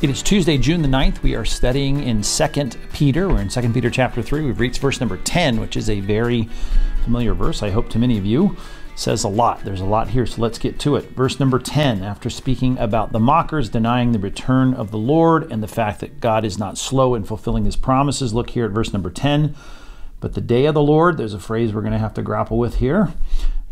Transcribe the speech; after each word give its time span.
It 0.00 0.10
is 0.10 0.22
Tuesday, 0.22 0.58
June 0.58 0.82
the 0.82 0.86
9th. 0.86 1.24
We 1.24 1.34
are 1.34 1.44
studying 1.44 2.04
in 2.04 2.22
2 2.22 2.48
Peter. 2.92 3.28
We're 3.28 3.40
in 3.40 3.48
2 3.48 3.72
Peter 3.72 3.90
chapter 3.90 4.22
3. 4.22 4.42
We've 4.42 4.60
reached 4.60 4.78
verse 4.78 5.00
number 5.00 5.16
10, 5.16 5.58
which 5.58 5.76
is 5.76 5.90
a 5.90 5.98
very 5.98 6.48
familiar 7.02 7.34
verse, 7.34 7.64
I 7.64 7.70
hope, 7.70 7.88
to 7.90 7.98
many 7.98 8.16
of 8.16 8.24
you. 8.24 8.56
It 8.92 8.98
says 9.00 9.24
a 9.24 9.28
lot. 9.28 9.64
There's 9.64 9.80
a 9.80 9.84
lot 9.84 10.10
here, 10.10 10.24
so 10.24 10.40
let's 10.40 10.60
get 10.60 10.78
to 10.78 10.94
it. 10.94 11.10
Verse 11.16 11.40
number 11.40 11.58
10, 11.58 12.04
after 12.04 12.30
speaking 12.30 12.78
about 12.78 13.10
the 13.10 13.18
mockers 13.18 13.68
denying 13.68 14.12
the 14.12 14.20
return 14.20 14.72
of 14.72 14.92
the 14.92 14.98
Lord 14.98 15.50
and 15.50 15.64
the 15.64 15.66
fact 15.66 15.98
that 15.98 16.20
God 16.20 16.44
is 16.44 16.60
not 16.60 16.78
slow 16.78 17.16
in 17.16 17.24
fulfilling 17.24 17.64
his 17.64 17.74
promises, 17.74 18.32
look 18.32 18.50
here 18.50 18.66
at 18.66 18.70
verse 18.70 18.92
number 18.92 19.10
10. 19.10 19.56
But 20.20 20.34
the 20.34 20.40
day 20.40 20.66
of 20.66 20.74
the 20.74 20.80
Lord, 20.80 21.16
there's 21.16 21.34
a 21.34 21.40
phrase 21.40 21.72
we're 21.72 21.80
going 21.80 21.92
to 21.92 21.98
have 21.98 22.14
to 22.14 22.22
grapple 22.22 22.56
with 22.56 22.76
here. 22.76 23.14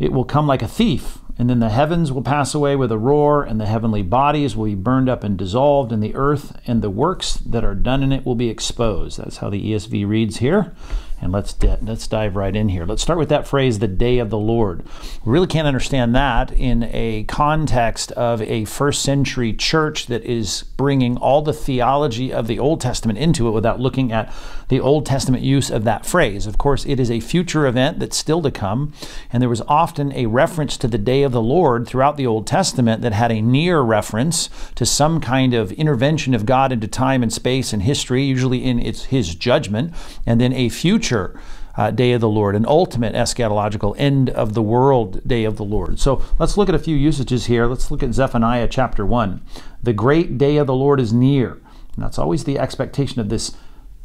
It 0.00 0.10
will 0.10 0.24
come 0.24 0.48
like 0.48 0.62
a 0.62 0.66
thief. 0.66 1.18
And 1.38 1.50
then 1.50 1.58
the 1.58 1.68
heavens 1.68 2.10
will 2.10 2.22
pass 2.22 2.54
away 2.54 2.76
with 2.76 2.90
a 2.90 2.98
roar, 2.98 3.42
and 3.42 3.60
the 3.60 3.66
heavenly 3.66 4.02
bodies 4.02 4.56
will 4.56 4.64
be 4.64 4.74
burned 4.74 5.08
up 5.08 5.22
and 5.22 5.36
dissolved, 5.36 5.92
and 5.92 6.02
the 6.02 6.14
earth 6.14 6.58
and 6.66 6.80
the 6.80 6.90
works 6.90 7.34
that 7.34 7.64
are 7.64 7.74
done 7.74 8.02
in 8.02 8.10
it 8.10 8.24
will 8.24 8.34
be 8.34 8.48
exposed. 8.48 9.18
That's 9.18 9.38
how 9.38 9.50
the 9.50 9.72
ESV 9.72 10.08
reads 10.08 10.38
here. 10.38 10.72
And 11.20 11.32
let's 11.32 11.56
let's 11.80 12.06
dive 12.06 12.36
right 12.36 12.54
in 12.54 12.68
here. 12.68 12.84
Let's 12.84 13.00
start 13.00 13.18
with 13.18 13.30
that 13.30 13.48
phrase, 13.48 13.78
the 13.78 13.88
day 13.88 14.18
of 14.18 14.28
the 14.28 14.38
Lord. 14.38 14.84
We 15.24 15.32
really 15.32 15.46
can't 15.46 15.66
understand 15.66 16.14
that 16.14 16.52
in 16.52 16.90
a 16.92 17.24
context 17.24 18.12
of 18.12 18.42
a 18.42 18.66
first 18.66 19.00
century 19.00 19.54
church 19.54 20.08
that 20.08 20.24
is 20.24 20.64
bringing 20.76 21.16
all 21.16 21.40
the 21.40 21.54
theology 21.54 22.32
of 22.34 22.48
the 22.48 22.58
Old 22.58 22.82
Testament 22.82 23.18
into 23.18 23.48
it 23.48 23.52
without 23.52 23.80
looking 23.80 24.12
at 24.12 24.30
the 24.68 24.80
Old 24.80 25.06
Testament 25.06 25.42
use 25.42 25.70
of 25.70 25.84
that 25.84 26.04
phrase. 26.04 26.46
Of 26.46 26.58
course, 26.58 26.84
it 26.86 26.98
is 26.98 27.10
a 27.10 27.20
future 27.20 27.66
event 27.66 27.98
that's 27.98 28.16
still 28.16 28.42
to 28.42 28.50
come, 28.50 28.92
and 29.32 29.40
there 29.40 29.48
was 29.48 29.62
often 29.68 30.12
a 30.12 30.26
reference 30.26 30.76
to 30.78 30.88
the 30.88 30.98
day 30.98 31.22
of 31.22 31.32
the 31.32 31.42
Lord 31.42 31.86
throughout 31.86 32.16
the 32.16 32.26
Old 32.26 32.46
Testament 32.46 33.02
that 33.02 33.12
had 33.12 33.30
a 33.30 33.40
near 33.40 33.80
reference 33.80 34.50
to 34.74 34.84
some 34.84 35.20
kind 35.20 35.54
of 35.54 35.72
intervention 35.72 36.34
of 36.34 36.46
God 36.46 36.72
into 36.72 36.88
time 36.88 37.22
and 37.22 37.32
space 37.32 37.72
and 37.72 37.82
history, 37.82 38.24
usually 38.24 38.64
in 38.64 38.78
its 38.78 39.04
his 39.04 39.34
judgment, 39.34 39.94
and 40.26 40.40
then 40.40 40.52
a 40.52 40.68
future 40.68 41.38
uh, 41.76 41.90
day 41.90 42.12
of 42.12 42.20
the 42.20 42.28
Lord, 42.28 42.56
an 42.56 42.66
ultimate 42.66 43.14
eschatological 43.14 43.94
end 43.98 44.30
of 44.30 44.54
the 44.54 44.62
world 44.62 45.26
day 45.26 45.44
of 45.44 45.56
the 45.56 45.64
Lord. 45.64 45.98
So 45.98 46.22
let's 46.38 46.56
look 46.56 46.68
at 46.68 46.74
a 46.74 46.80
few 46.80 46.96
usages 46.96 47.46
here. 47.46 47.66
Let's 47.66 47.90
look 47.90 48.02
at 48.02 48.14
Zephaniah 48.14 48.68
chapter 48.68 49.04
1. 49.04 49.42
The 49.82 49.92
great 49.92 50.38
day 50.38 50.56
of 50.56 50.66
the 50.66 50.74
Lord 50.74 51.00
is 51.00 51.12
near. 51.12 51.60
And 51.94 52.04
that's 52.04 52.18
always 52.18 52.44
the 52.44 52.58
expectation 52.58 53.20
of 53.20 53.28
this 53.28 53.56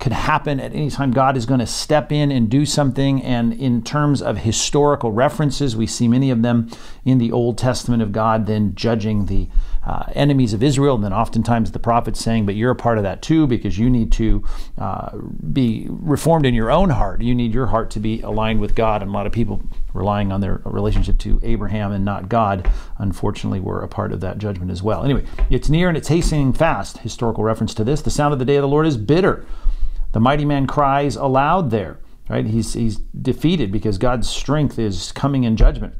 could 0.02 0.12
happen 0.12 0.60
at 0.60 0.74
any 0.74 0.90
time. 0.90 1.12
God 1.12 1.38
is 1.38 1.46
going 1.46 1.60
to 1.60 1.68
step 1.68 2.12
in 2.12 2.32
and 2.32 2.50
do 2.50 2.66
something. 2.66 3.22
And 3.22 3.54
in 3.54 3.84
terms 3.84 4.20
of 4.22 4.40
historical 4.40 5.12
references, 5.12 5.76
we 5.76 5.86
see 5.86 6.08
many 6.08 6.32
of 6.32 6.42
them 6.42 6.72
in 7.06 7.20
the 7.20 7.32
Old 7.32 7.60
Testament 7.60 8.02
of 8.02 8.12
God 8.12 8.48
then 8.48 8.74
judging 8.74 9.28
the 9.28 9.48
uh, 9.86 10.06
enemies 10.14 10.54
of 10.54 10.64
Israel. 10.64 10.96
And 10.96 11.04
then 11.04 11.14
oftentimes 11.14 11.72
the 11.72 11.80
prophets 11.80 12.20
saying, 12.20 12.48
But 12.48 12.56
you're 12.56 12.72
a 12.72 12.76
part 12.76 12.98
of 12.98 13.04
that 13.04 13.22
too, 13.22 13.46
because 13.46 13.78
you 13.78 13.92
need 13.92 14.12
to 14.14 14.44
uh, 14.80 15.16
be 15.54 15.86
reformed 15.90 16.48
in 16.48 16.56
your 16.56 16.72
own 16.72 16.90
heart. 16.90 17.22
You 17.22 17.36
need 17.36 17.54
your 17.54 17.68
heart 17.68 17.92
to 17.92 18.00
be 18.00 18.22
aligned 18.22 18.60
with 18.60 18.74
God. 18.74 19.04
And 19.04 19.12
a 19.12 19.14
lot 19.14 19.28
of 19.28 19.32
people 19.32 19.62
relying 19.94 20.32
on 20.32 20.42
their 20.42 20.62
relationship 20.66 21.20
to 21.20 21.40
Abraham 21.44 21.92
and 21.92 22.04
not 22.04 22.28
God, 22.28 22.70
unfortunately, 22.98 23.60
were 23.60 23.84
a 23.84 23.88
part 23.88 24.12
of 24.12 24.22
that 24.22 24.40
judgment 24.40 24.72
as 24.72 24.82
well. 24.82 25.04
Anyway, 25.04 25.26
it's 25.52 25.70
near 25.70 25.90
and 25.90 25.98
it's 25.98 26.08
hastening 26.08 26.54
fast. 26.54 27.00
Historical 27.00 27.44
reference 27.44 27.76
to 27.76 27.84
this. 27.84 28.02
The 28.02 28.10
sound 28.10 28.34
of 28.34 28.40
the 28.40 28.46
day 28.46 28.56
of 28.56 28.64
the 28.64 28.68
Lord 28.68 28.88
is 28.88 28.98
bitter. 28.98 29.46
The 30.12 30.20
mighty 30.20 30.45
man 30.45 30.67
cries 30.67 31.16
aloud 31.16 31.70
there, 31.70 32.00
right? 32.30 32.45
He's, 32.45 32.73
he's 32.73 32.98
defeated 32.98 33.72
because 33.72 33.98
God's 33.98 34.30
strength 34.30 34.78
is 34.78 35.12
coming 35.12 35.44
in 35.44 35.56
judgment. 35.56 35.95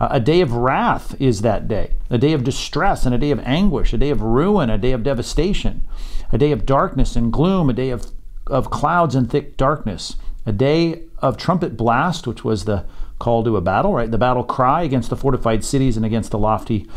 Uh, 0.00 0.08
a 0.12 0.20
day 0.20 0.40
of 0.40 0.52
wrath 0.52 1.14
is 1.20 1.42
that 1.42 1.68
day, 1.68 1.94
a 2.08 2.16
day 2.16 2.32
of 2.32 2.42
distress 2.42 3.04
and 3.04 3.14
a 3.14 3.18
day 3.18 3.30
of 3.30 3.40
anguish, 3.40 3.92
a 3.92 3.98
day 3.98 4.10
of 4.10 4.22
ruin, 4.22 4.70
a 4.70 4.78
day 4.78 4.92
of 4.92 5.02
devastation, 5.02 5.86
a 6.32 6.38
day 6.38 6.52
of 6.52 6.64
darkness 6.64 7.16
and 7.16 7.32
gloom, 7.32 7.68
a 7.68 7.74
day 7.74 7.90
of, 7.90 8.06
of 8.46 8.70
clouds 8.70 9.14
and 9.14 9.30
thick 9.30 9.58
darkness, 9.58 10.16
a 10.46 10.52
day 10.52 11.02
of 11.18 11.36
trumpet 11.36 11.76
blast, 11.76 12.26
which 12.26 12.42
was 12.42 12.64
the 12.64 12.86
call 13.18 13.44
to 13.44 13.58
a 13.58 13.60
battle, 13.60 13.92
right? 13.92 14.10
The 14.10 14.16
battle 14.16 14.42
cry 14.42 14.82
against 14.82 15.10
the 15.10 15.16
fortified 15.16 15.62
cities 15.64 15.98
and 15.98 16.06
against 16.06 16.30
the 16.30 16.38
lofty 16.38 16.88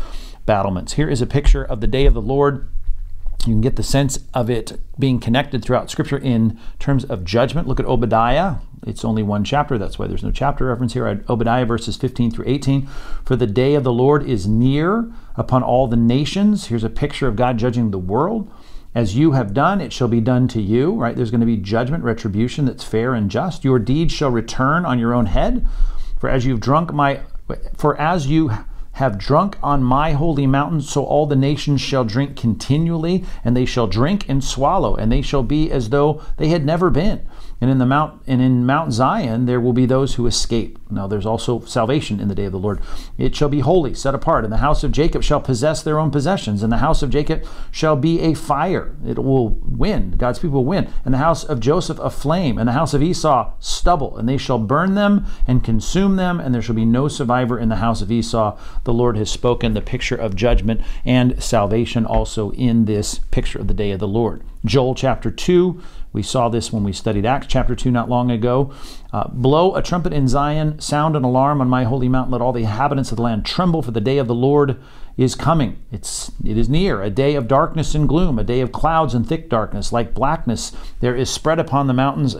battlements. 0.46 0.94
Here 0.94 1.08
is 1.08 1.20
a 1.20 1.26
picture 1.26 1.62
of 1.62 1.82
the 1.82 1.86
day 1.86 2.06
of 2.06 2.14
the 2.14 2.22
Lord 2.22 2.68
you 3.46 3.54
can 3.54 3.60
get 3.60 3.76
the 3.76 3.82
sense 3.82 4.18
of 4.32 4.50
it 4.50 4.78
being 4.98 5.18
connected 5.18 5.64
throughout 5.64 5.90
Scripture 5.90 6.18
in 6.18 6.58
terms 6.78 7.04
of 7.04 7.24
judgment. 7.24 7.68
Look 7.68 7.80
at 7.80 7.86
Obadiah. 7.86 8.56
It's 8.86 9.04
only 9.04 9.22
one 9.22 9.44
chapter. 9.44 9.78
That's 9.78 9.98
why 9.98 10.06
there's 10.06 10.22
no 10.22 10.30
chapter 10.30 10.66
reference 10.66 10.92
here. 10.92 11.24
Obadiah 11.28 11.64
verses 11.64 11.96
15 11.96 12.30
through 12.30 12.44
18. 12.46 12.86
For 13.24 13.36
the 13.36 13.46
day 13.46 13.74
of 13.74 13.84
the 13.84 13.92
Lord 13.92 14.28
is 14.28 14.46
near 14.46 15.10
upon 15.36 15.62
all 15.62 15.86
the 15.86 15.96
nations. 15.96 16.66
Here's 16.66 16.84
a 16.84 16.90
picture 16.90 17.26
of 17.26 17.36
God 17.36 17.58
judging 17.58 17.90
the 17.90 17.98
world. 17.98 18.50
As 18.94 19.16
you 19.16 19.32
have 19.32 19.54
done, 19.54 19.80
it 19.80 19.92
shall 19.92 20.06
be 20.06 20.20
done 20.20 20.46
to 20.48 20.60
you, 20.60 20.94
right? 20.94 21.16
There's 21.16 21.32
going 21.32 21.40
to 21.40 21.46
be 21.46 21.56
judgment, 21.56 22.04
retribution 22.04 22.64
that's 22.64 22.84
fair 22.84 23.14
and 23.14 23.30
just. 23.30 23.64
Your 23.64 23.78
deeds 23.78 24.12
shall 24.12 24.30
return 24.30 24.84
on 24.84 24.98
your 24.98 25.14
own 25.14 25.26
head. 25.26 25.66
For 26.20 26.28
as 26.28 26.46
you've 26.46 26.60
drunk 26.60 26.92
my, 26.92 27.20
for 27.76 28.00
as 28.00 28.28
you 28.28 28.52
have 28.94 29.18
drunk 29.18 29.58
on 29.62 29.82
my 29.82 30.12
holy 30.12 30.46
mountain, 30.46 30.80
so 30.80 31.04
all 31.04 31.26
the 31.26 31.36
nations 31.36 31.80
shall 31.80 32.04
drink 32.04 32.36
continually, 32.36 33.24
and 33.44 33.56
they 33.56 33.64
shall 33.64 33.86
drink 33.86 34.28
and 34.28 34.42
swallow, 34.42 34.94
and 34.94 35.10
they 35.10 35.22
shall 35.22 35.42
be 35.42 35.70
as 35.70 35.90
though 35.90 36.20
they 36.36 36.48
had 36.48 36.64
never 36.64 36.90
been. 36.90 37.20
And 37.60 37.70
in 37.70 37.78
the 37.78 37.86
mount 37.86 38.22
and 38.26 38.42
in 38.42 38.66
Mount 38.66 38.92
Zion 38.92 39.46
there 39.46 39.60
will 39.60 39.72
be 39.72 39.86
those 39.86 40.14
who 40.14 40.26
escape. 40.26 40.78
Now 40.90 41.06
there's 41.06 41.26
also 41.26 41.60
salvation 41.60 42.20
in 42.20 42.28
the 42.28 42.34
day 42.34 42.44
of 42.44 42.52
the 42.52 42.58
Lord. 42.58 42.80
It 43.18 43.34
shall 43.34 43.48
be 43.48 43.60
holy, 43.60 43.94
set 43.94 44.14
apart, 44.14 44.44
and 44.44 44.52
the 44.52 44.58
house 44.58 44.84
of 44.84 44.92
Jacob 44.92 45.22
shall 45.22 45.40
possess 45.40 45.82
their 45.82 45.98
own 45.98 46.10
possessions, 46.10 46.62
and 46.62 46.72
the 46.72 46.78
house 46.78 47.02
of 47.02 47.10
Jacob 47.10 47.44
shall 47.70 47.96
be 47.96 48.20
a 48.20 48.34
fire. 48.34 48.94
It 49.06 49.18
will 49.18 49.50
win. 49.62 50.12
God's 50.12 50.38
people 50.38 50.58
will 50.58 50.64
win. 50.64 50.88
And 51.04 51.14
the 51.14 51.18
house 51.18 51.44
of 51.44 51.60
Joseph 51.60 51.98
a 51.98 52.10
flame, 52.10 52.58
and 52.58 52.68
the 52.68 52.72
house 52.72 52.94
of 52.94 53.02
Esau 53.02 53.52
stubble, 53.60 54.16
and 54.16 54.28
they 54.28 54.36
shall 54.36 54.58
burn 54.58 54.94
them 54.94 55.26
and 55.46 55.64
consume 55.64 56.16
them, 56.16 56.40
and 56.40 56.54
there 56.54 56.62
shall 56.62 56.74
be 56.74 56.84
no 56.84 57.08
survivor 57.08 57.58
in 57.58 57.68
the 57.68 57.76
house 57.76 58.02
of 58.02 58.12
Esau. 58.12 58.58
The 58.84 58.92
Lord 58.92 59.16
has 59.16 59.30
spoken 59.30 59.74
the 59.74 59.80
picture 59.80 60.16
of 60.16 60.36
judgment 60.36 60.80
and 61.04 61.42
salvation 61.42 62.06
also 62.06 62.50
in 62.52 62.84
this 62.84 63.18
picture 63.18 63.58
of 63.58 63.68
the 63.68 63.74
day 63.74 63.90
of 63.90 64.00
the 64.00 64.08
Lord. 64.08 64.42
Joel 64.64 64.94
chapter 64.94 65.30
2, 65.30 65.80
we 66.14 66.22
saw 66.22 66.48
this 66.48 66.72
when 66.72 66.84
we 66.84 66.92
studied 66.92 67.26
Acts 67.26 67.48
chapter 67.48 67.74
2 67.74 67.90
not 67.90 68.08
long 68.08 68.30
ago. 68.30 68.72
Uh, 69.12 69.28
Blow 69.28 69.74
a 69.74 69.82
trumpet 69.82 70.12
in 70.12 70.28
Zion, 70.28 70.78
sound 70.78 71.16
an 71.16 71.24
alarm 71.24 71.60
on 71.60 71.68
my 71.68 71.82
holy 71.82 72.08
mountain, 72.08 72.30
let 72.30 72.40
all 72.40 72.52
the 72.52 72.60
inhabitants 72.60 73.10
of 73.10 73.16
the 73.16 73.22
land 73.22 73.44
tremble, 73.44 73.82
for 73.82 73.90
the 73.90 74.00
day 74.00 74.18
of 74.18 74.28
the 74.28 74.34
Lord 74.34 74.80
is 75.16 75.34
coming. 75.34 75.82
It's, 75.90 76.30
it 76.44 76.56
is 76.56 76.68
near, 76.68 77.02
a 77.02 77.10
day 77.10 77.34
of 77.34 77.48
darkness 77.48 77.96
and 77.96 78.08
gloom, 78.08 78.38
a 78.38 78.44
day 78.44 78.60
of 78.60 78.70
clouds 78.70 79.12
and 79.12 79.28
thick 79.28 79.50
darkness, 79.50 79.92
like 79.92 80.14
blackness. 80.14 80.72
There 81.00 81.16
is 81.16 81.28
spread 81.28 81.58
upon 81.58 81.88
the 81.88 81.92
mountains 81.94 82.36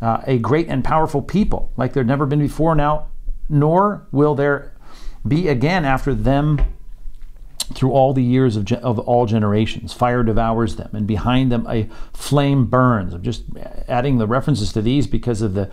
uh, 0.00 0.20
a 0.26 0.38
great 0.38 0.66
and 0.68 0.82
powerful 0.82 1.22
people, 1.22 1.72
like 1.76 1.92
there 1.92 2.02
never 2.02 2.26
been 2.26 2.40
before 2.40 2.74
now, 2.74 3.06
nor 3.48 4.08
will 4.10 4.34
there 4.34 4.74
be 5.26 5.46
again 5.46 5.84
after 5.84 6.12
them 6.12 6.60
through 7.62 7.92
all 7.92 8.12
the 8.12 8.22
years 8.22 8.56
of, 8.56 8.70
of 8.72 8.98
all 8.98 9.26
generations. 9.26 9.92
Fire 9.92 10.22
devours 10.22 10.76
them, 10.76 10.90
and 10.92 11.06
behind 11.06 11.50
them 11.50 11.66
a 11.68 11.88
flame 12.12 12.66
burns. 12.66 13.14
I'm 13.14 13.22
just 13.22 13.44
adding 13.88 14.18
the 14.18 14.26
references 14.26 14.72
to 14.72 14.82
these 14.82 15.06
because 15.06 15.42
of 15.42 15.54
the 15.54 15.70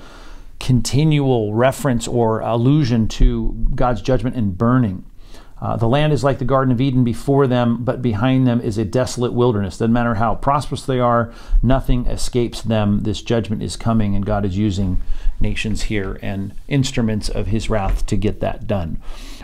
continual 0.59 1.53
reference 1.53 2.07
or 2.07 2.41
allusion 2.41 3.07
to 3.07 3.53
God's 3.75 4.01
judgment 4.01 4.35
and 4.35 4.57
burning. 4.57 5.05
Uh, 5.61 5.75
the 5.75 5.87
land 5.87 6.13
is 6.13 6.23
like 6.23 6.39
the 6.39 6.45
Garden 6.45 6.71
of 6.71 6.79
Eden 6.79 7.03
before 7.03 7.45
them, 7.45 7.83
but 7.83 8.01
behind 8.01 8.47
them 8.47 8.61
is 8.61 8.77
a 8.77 8.85
desolate 8.85 9.33
wilderness. 9.33 9.77
Doesn't 9.77 9.91
matter 9.91 10.15
how 10.15 10.35
prosperous 10.35 10.85
they 10.85 10.99
are, 10.99 11.33
nothing 11.61 12.05
escapes 12.05 12.61
them. 12.61 13.01
This 13.01 13.21
judgment 13.21 13.61
is 13.61 13.75
coming, 13.75 14.15
and 14.15 14.25
God 14.25 14.45
is 14.45 14.57
using 14.57 15.01
nations 15.39 15.83
here 15.83 16.17
and 16.21 16.53
instruments 16.67 17.27
of 17.27 17.47
his 17.47 17.69
wrath 17.69 18.05
to 18.05 18.15
get 18.15 18.39
that 18.39 18.67
done. 18.67 19.01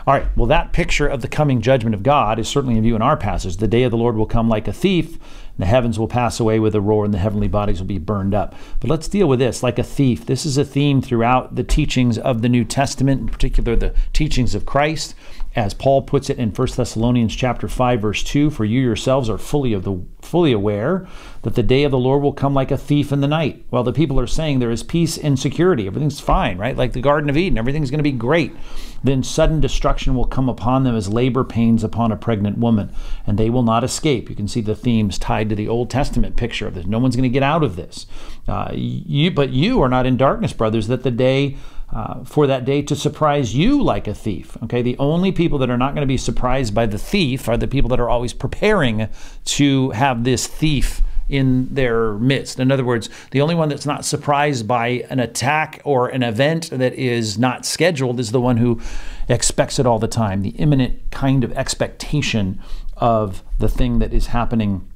All 0.08 0.14
right, 0.14 0.28
well, 0.38 0.46
that 0.46 0.72
picture 0.72 1.08
of 1.08 1.24
the 1.24 1.28
coming 1.28 1.62
judgment 1.62 1.96
of 1.96 2.04
God 2.04 2.38
is 2.38 2.48
certainly 2.48 2.78
in 2.78 2.84
view 2.84 2.96
in 2.96 3.02
our 3.02 3.18
passage. 3.18 3.58
The 3.58 3.68
day 3.68 3.82
of 3.82 3.90
the 3.90 3.98
Lord 3.98 4.16
will 4.16 4.28
come 4.28 4.48
like 4.48 4.68
a 4.68 4.74
thief, 4.74 5.18
the 5.58 5.66
heavens 5.66 5.98
will 5.98 6.08
pass 6.08 6.40
away 6.40 6.60
with 6.60 6.75
a 6.75 6.81
roar, 6.81 7.06
and 7.06 7.13
the 7.13 7.18
heavenly 7.18 7.48
bodies 7.48 7.80
will 7.80 7.88
be 7.88 7.98
burned 7.98 8.36
up. 8.36 8.54
But 8.80 8.92
let's 8.92 9.07
deal 9.07 9.28
with 9.28 9.40
this 9.40 9.63
like 9.63 9.80
a 9.80 9.84
thief. 9.84 10.28
This 10.28 10.46
is 10.46 10.60
a 10.60 10.66
theme 10.66 11.02
throughout 11.02 11.56
the 11.56 11.63
teachings 11.63 12.19
of 12.19 12.44
the 12.44 12.50
New 12.50 12.66
Testament, 12.66 13.22
in 13.22 13.30
particular 13.30 13.75
the 13.75 13.96
teachings 14.13 14.54
of 14.54 14.68
Christ 14.68 15.16
as 15.56 15.74
Paul 15.74 16.02
puts 16.02 16.30
it 16.30 16.38
in 16.38 16.50
1 16.50 16.68
Thessalonians 16.75 17.34
chapter 17.34 17.69
5 17.69 18.02
verse 18.02 18.24
2 18.24 18.50
for 18.50 18.66
you 18.66 18.81
yourselves 18.81 19.30
are 19.30 19.38
fully 19.38 19.72
of 19.72 19.84
the 19.84 20.04
fully 20.22 20.52
aware 20.52 21.07
that 21.44 21.56
the 21.56 21.63
day 21.63 21.84
of 21.84 21.92
the 21.92 21.98
Lord 21.98 22.22
will 22.22 22.34
come 22.34 22.54
like 22.54 22.72
a 22.72 22.78
thief 22.78 23.12
in 23.12 23.22
the 23.22 23.28
night. 23.28 23.63
While 23.69 23.84
the 23.84 23.94
people 23.94 24.19
are 24.19 24.28
saying 24.28 24.60
there 24.60 24.72
is 24.72 24.84
peace 24.84 25.18
and 25.18 25.40
security. 25.40 25.88
Everything's 25.88 26.19
fine 26.19 26.57
right? 26.57 26.75
Like 26.75 26.92
the 26.92 27.02
garden 27.02 27.30
of 27.30 27.38
Eden 27.38 27.57
everything's 27.57 27.90
going 27.90 28.00
to 28.00 28.04
be 28.04 28.12
great. 28.12 28.54
Then 29.02 29.24
sudden 29.24 29.62
destruction 29.62 30.16
will 30.16 30.25
come 30.25 30.50
upon 30.50 30.84
them 30.84 30.96
as 30.96 31.07
labor 31.07 31.46
pains 31.46 31.84
upon 31.84 32.12
a 32.12 32.18
pregnant 32.18 32.58
woman 32.58 32.92
and 33.25 33.38
they 33.38 33.50
will 33.50 33.63
not 33.63 33.84
escape. 33.84 34.30
You 34.30 34.36
can 34.36 34.50
see 34.50 34.62
the 34.62 34.75
themes 34.75 35.18
tied 35.18 35.48
to 35.50 35.56
the 35.56 35.69
Old 35.69 35.90
Testament 35.90 36.36
picture 36.36 36.68
of 36.68 36.74
this. 36.74 36.86
No 36.86 37.00
one's 37.00 37.16
going 37.16 37.24
to 37.24 37.30
get 37.30 37.44
out 37.44 37.63
of 37.63 37.78
this. 37.78 38.08
Uh, 38.46 38.72
you 38.74 39.31
but 39.31 39.51
you 39.51 39.81
are 39.81 39.90
not 39.90 40.06
in 40.06 40.18
darkness 40.18 40.51
brothers 40.51 40.88
that 40.88 41.04
the 41.04 41.12
day 41.12 41.56
uh, 41.94 42.24
for 42.24 42.48
that 42.48 42.66
day 42.66 42.82
to 42.82 42.96
surprise 42.96 43.56
you 43.56 43.82
like 43.82 44.08
a 44.08 44.14
thief. 44.14 44.58
Okay, 44.64 44.82
the 44.82 44.98
only 44.98 45.32
people 45.32 45.58
that 45.60 45.70
are 45.70 45.78
not 45.78 45.94
going 45.94 46.02
to 46.02 46.08
be 46.08 46.18
surprised 46.18 46.74
by 46.74 46.86
the 46.86 46.98
thief 46.98 47.48
are 47.48 47.58
the 47.58 47.68
people 47.68 47.90
that 47.90 48.00
are 48.00 48.10
always 48.10 48.34
preparing 48.34 49.08
to 49.46 49.92
have 49.92 50.24
this 50.24 50.48
thief 50.48 51.02
in 51.28 51.74
their 51.74 52.14
midst. 52.14 52.60
In 52.60 52.72
other 52.72 52.86
words, 52.86 53.10
the 53.32 53.42
only 53.42 53.56
one 53.56 53.70
that's 53.70 53.86
not 53.86 54.06
surprised 54.06 54.68
by 54.68 55.06
an 55.10 55.20
attack 55.20 55.82
or 55.84 56.08
an 56.08 56.22
event 56.22 56.70
that 56.72 56.94
is 56.94 57.38
not 57.38 57.66
scheduled 57.66 58.20
is 58.20 58.32
the 58.32 58.42
one 58.42 58.58
who 58.58 58.80
expects 59.28 59.80
it 59.80 59.86
all 59.86 60.00
the 60.00 60.08
time, 60.08 60.42
the 60.42 60.50
imminent 60.50 61.00
kind 61.12 61.44
of 61.44 61.52
expectation 61.54 62.62
of 62.98 63.44
the 63.58 63.70
thing 63.70 64.00
that 64.00 64.14
is 64.14 64.28
happening 64.28 64.88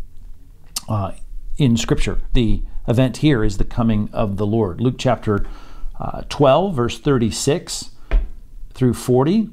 uh, 0.88 1.12
in 1.58 1.76
Scripture. 1.78 2.22
The 2.34 2.62
event 2.88 3.18
here 3.18 3.44
is 3.44 3.58
the 3.58 3.64
coming 3.64 4.10
of 4.14 4.38
the 4.38 4.46
Lord. 4.46 4.80
Luke 4.82 4.96
chapter 4.98 5.46
uh, 6.00 6.24
12, 6.30 6.76
verse 6.76 7.00
36 7.00 7.92
through 8.74 8.94
40, 8.94 9.50